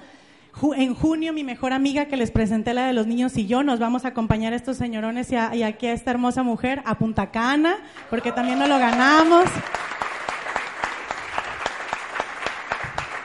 [0.76, 3.80] en junio, mi mejor amiga que les presenté, la de los niños y yo, nos
[3.80, 7.32] vamos a acompañar a estos señorones y, y aquí a esta hermosa mujer a Punta
[7.32, 7.78] Cana,
[8.10, 9.46] porque también nos lo ganamos.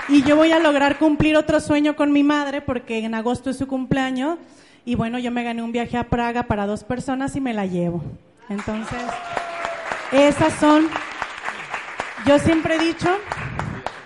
[0.08, 3.56] Y yo voy a lograr cumplir otro sueño con mi madre porque en agosto es
[3.56, 4.38] su cumpleaños
[4.84, 7.64] y bueno, yo me gané un viaje a Praga para dos personas y me la
[7.64, 8.02] llevo.
[8.50, 9.02] Entonces,
[10.12, 10.88] esas son,
[12.26, 13.08] yo siempre he dicho,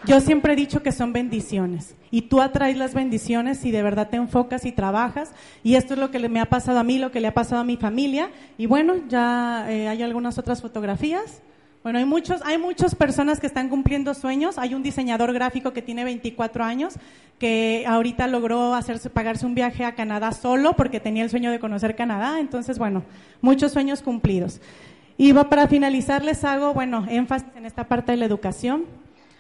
[0.05, 4.09] yo siempre he dicho que son bendiciones y tú atraes las bendiciones si de verdad
[4.09, 5.33] te enfocas y trabajas
[5.65, 7.61] y esto es lo que me ha pasado a mí, lo que le ha pasado
[7.61, 11.43] a mi familia y bueno, ya eh, hay algunas otras fotografías.
[11.83, 14.59] Bueno, hay muchos, hay muchas personas que están cumpliendo sueños.
[14.59, 16.95] Hay un diseñador gráfico que tiene 24 años
[17.39, 21.61] que ahorita logró hacerse pagarse un viaje a Canadá solo porque tenía el sueño de
[21.61, 22.41] conocer Canadá.
[22.41, 23.05] Entonces, bueno,
[23.41, 24.61] muchos sueños cumplidos.
[25.17, 28.85] Y para finalizar les hago, bueno, énfasis en esta parte de la educación.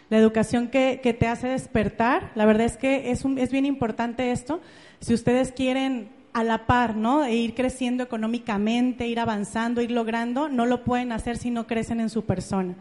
[0.09, 2.30] La educación que, que te hace despertar.
[2.36, 4.61] La verdad es que es, un, es bien importante esto.
[5.01, 7.24] Si ustedes quieren a la par, ¿no?
[7.24, 12.00] E ir creciendo económicamente, ir avanzando, ir logrando, no lo pueden hacer si no crecen
[12.00, 12.74] en su persona.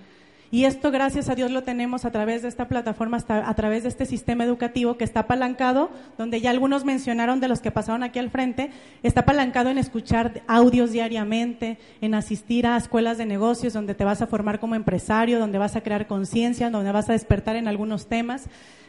[0.50, 3.90] Y esto, gracias a Dios, lo tenemos a través de esta plataforma, a través de
[3.90, 8.18] este sistema educativo que está apalancado, donde ya algunos mencionaron de los que pasaron aquí
[8.20, 8.72] al frente,
[9.04, 14.22] está apalancado en escuchar audios diariamente, en asistir a escuelas de negocios donde te vas
[14.22, 18.08] a formar como empresario, donde vas a crear conciencia, donde vas a despertar en algunos
[18.08, 18.48] temas.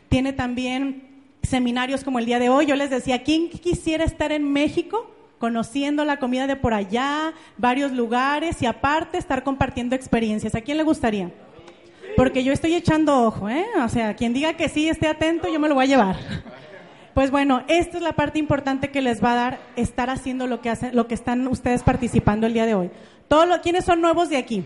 [0.09, 1.08] Tiene también
[1.49, 5.11] seminarios como el día de hoy, yo les decía, ¿quién quisiera estar en México?
[5.39, 10.55] conociendo la comida de por allá, varios lugares y aparte estar compartiendo experiencias.
[10.55, 11.31] ¿A quién le gustaría?
[12.17, 13.65] Porque yo estoy echando ojo, ¿eh?
[13.85, 16.17] O sea, quien diga que sí, esté atento, yo me lo voy a llevar.
[17.15, 20.61] Pues bueno, esta es la parte importante que les va a dar estar haciendo lo
[20.61, 22.91] que hacen, lo que están ustedes participando el día de hoy.
[23.29, 24.65] Todos los, ¿quiénes son nuevos de aquí?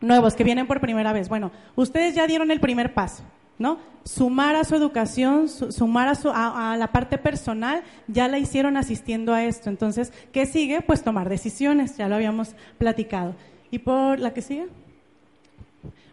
[0.00, 1.28] Nuevos que vienen por primera vez.
[1.28, 3.22] Bueno, ustedes ya dieron el primer paso.
[3.58, 3.78] ¿No?
[4.04, 9.34] Sumar a su educación, sumar a, su, a, la parte personal, ya la hicieron asistiendo
[9.34, 9.68] a esto.
[9.68, 10.80] Entonces, ¿qué sigue?
[10.80, 13.34] Pues tomar decisiones, ya lo habíamos platicado.
[13.70, 14.68] ¿Y por la que sigue?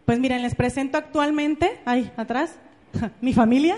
[0.06, 2.60] Pues miren, les presento actualmente, ahí atrás,
[3.22, 3.78] mi familia,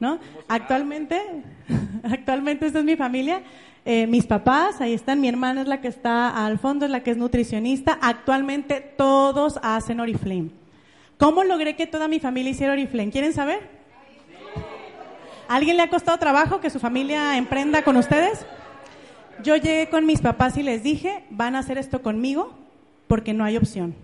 [0.00, 0.18] ¿no?
[0.48, 1.20] Actualmente,
[2.04, 3.42] actualmente esta es mi familia.
[3.84, 7.02] Eh, mis papás, ahí están, mi hermana es la que está al fondo, es la
[7.02, 7.98] que es nutricionista.
[8.02, 10.50] Actualmente todos hacen Oriflame.
[11.18, 13.10] ¿Cómo logré que toda mi familia hiciera Oriflame?
[13.10, 13.58] ¿Quieren saber?
[15.48, 18.46] ¿Alguien le ha costado trabajo que su familia emprenda con ustedes?
[19.42, 22.52] Yo llegué con mis papás y les dije, van a hacer esto conmigo
[23.08, 23.96] porque no hay opción.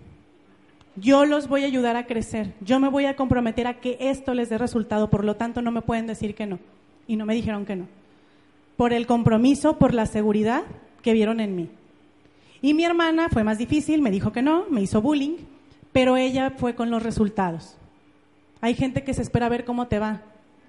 [0.97, 2.53] Yo los voy a ayudar a crecer.
[2.59, 5.09] Yo me voy a comprometer a que esto les dé resultado.
[5.09, 6.59] Por lo tanto, no me pueden decir que no.
[7.07, 7.87] Y no me dijeron que no.
[8.75, 10.63] Por el compromiso, por la seguridad
[11.01, 11.69] que vieron en mí.
[12.61, 15.35] Y mi hermana fue más difícil, me dijo que no, me hizo bullying
[15.95, 17.77] pero ella fue con los resultados.
[18.59, 20.23] Hay gente que se espera ver cómo te va.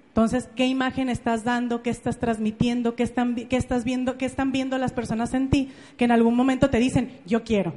[0.06, 1.82] Entonces, ¿qué imagen estás dando?
[1.82, 2.94] ¿Qué estás transmitiendo?
[2.94, 4.18] ¿Qué están, estás viendo?
[4.18, 5.72] ¿Qué están viendo las personas en ti?
[5.96, 7.74] Que en algún momento te dicen, yo quiero.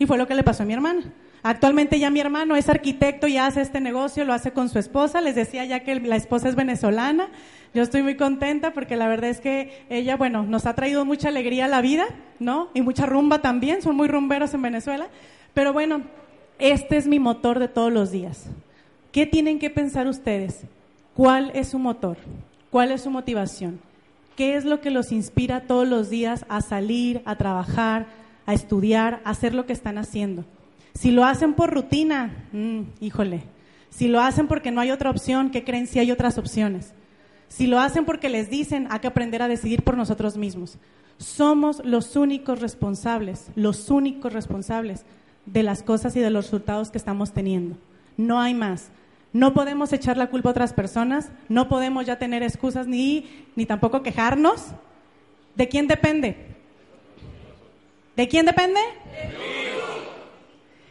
[0.00, 1.12] Y fue lo que le pasó a mi hermana.
[1.44, 5.20] Actualmente ya mi hermano es arquitecto y hace este negocio, lo hace con su esposa.
[5.20, 7.28] Les decía ya que la esposa es venezolana.
[7.74, 11.28] Yo estoy muy contenta porque la verdad es que ella, bueno, nos ha traído mucha
[11.28, 12.06] alegría a la vida,
[12.40, 12.70] ¿no?
[12.74, 13.82] Y mucha rumba también.
[13.82, 15.06] Son muy rumberos en Venezuela.
[15.54, 16.02] Pero bueno,
[16.58, 18.46] este es mi motor de todos los días.
[19.12, 20.62] ¿Qué tienen que pensar ustedes?
[21.14, 22.16] ¿Cuál es su motor?
[22.70, 23.80] ¿Cuál es su motivación?
[24.36, 28.06] ¿Qué es lo que los inspira todos los días a salir, a trabajar,
[28.46, 30.44] a estudiar, a hacer lo que están haciendo?
[30.94, 33.42] Si lo hacen por rutina, mm, híjole.
[33.90, 36.92] Si lo hacen porque no hay otra opción, ¿qué creen si hay otras opciones?
[37.48, 40.78] Si lo hacen porque les dicen, hay que aprender a decidir por nosotros mismos.
[41.16, 45.04] Somos los únicos responsables, los únicos responsables
[45.52, 47.76] de las cosas y de los resultados que estamos teniendo.
[48.16, 48.90] No hay más.
[49.32, 53.26] No podemos echar la culpa a otras personas, no podemos ya tener excusas ni,
[53.56, 54.66] ni tampoco quejarnos.
[55.54, 56.36] ¿De quién depende?
[58.16, 58.80] ¿De quién depende?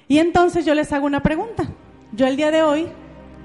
[0.07, 1.67] Y entonces yo les hago una pregunta.
[2.13, 2.87] Yo el día de hoy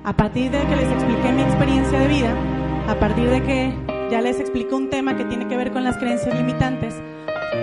[0.05, 2.34] A partir de que les expliqué mi experiencia de vida,
[2.89, 3.72] a partir de que
[4.10, 6.94] ya les expliqué un tema que tiene que ver con las creencias limitantes,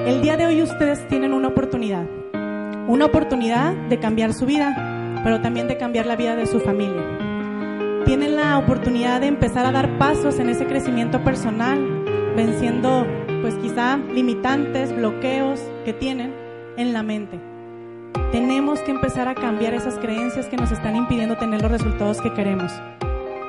[0.07, 2.18] el día de hoy ustedes tienen una oportunidad.
[2.89, 7.03] Una oportunidad de cambiar su vida, pero también de cambiar la vida de su familia.
[8.03, 11.77] Tienen la oportunidad de empezar a dar pasos en ese crecimiento personal,
[12.35, 13.05] venciendo
[13.43, 16.33] pues quizá limitantes, bloqueos que tienen
[16.77, 17.39] en la mente.
[18.31, 22.33] Tenemos que empezar a cambiar esas creencias que nos están impidiendo tener los resultados que
[22.33, 22.71] queremos.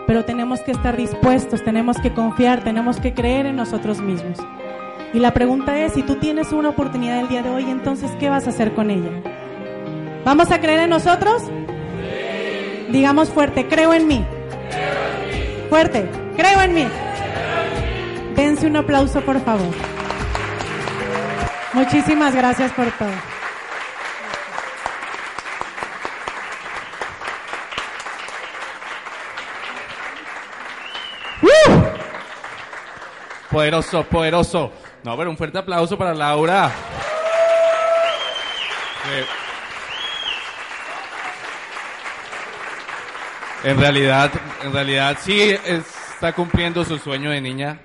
[0.06, 4.38] Pero tenemos que estar dispuestos, tenemos que confiar, tenemos que creer en nosotros mismos.
[5.12, 8.28] Y la pregunta es, si tú tienes una oportunidad el día de hoy, entonces, ¿qué
[8.30, 9.10] vas a hacer con ella?
[10.24, 11.42] ¿Vamos a creer en nosotros?
[12.90, 14.24] Digamos fuerte, creo en mí.
[15.68, 16.86] Fuerte, creo en mí.
[18.36, 19.74] Dense un aplauso, por favor.
[21.72, 23.39] Muchísimas gracias por todo.
[33.50, 34.70] Poderoso, poderoso.
[35.02, 36.72] No, pero un fuerte aplauso para Laura.
[39.12, 39.24] Eh,
[43.62, 44.32] En realidad,
[44.64, 47.78] en realidad sí está cumpliendo su sueño de niña,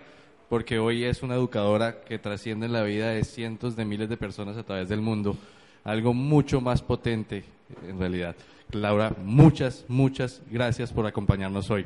[0.48, 4.16] porque hoy es una educadora que trasciende en la vida de cientos de miles de
[4.16, 5.36] personas a través del mundo.
[5.84, 7.44] Algo mucho más potente,
[7.86, 8.38] en realidad.
[8.72, 11.86] Laura, muchas, muchas gracias por acompañarnos hoy.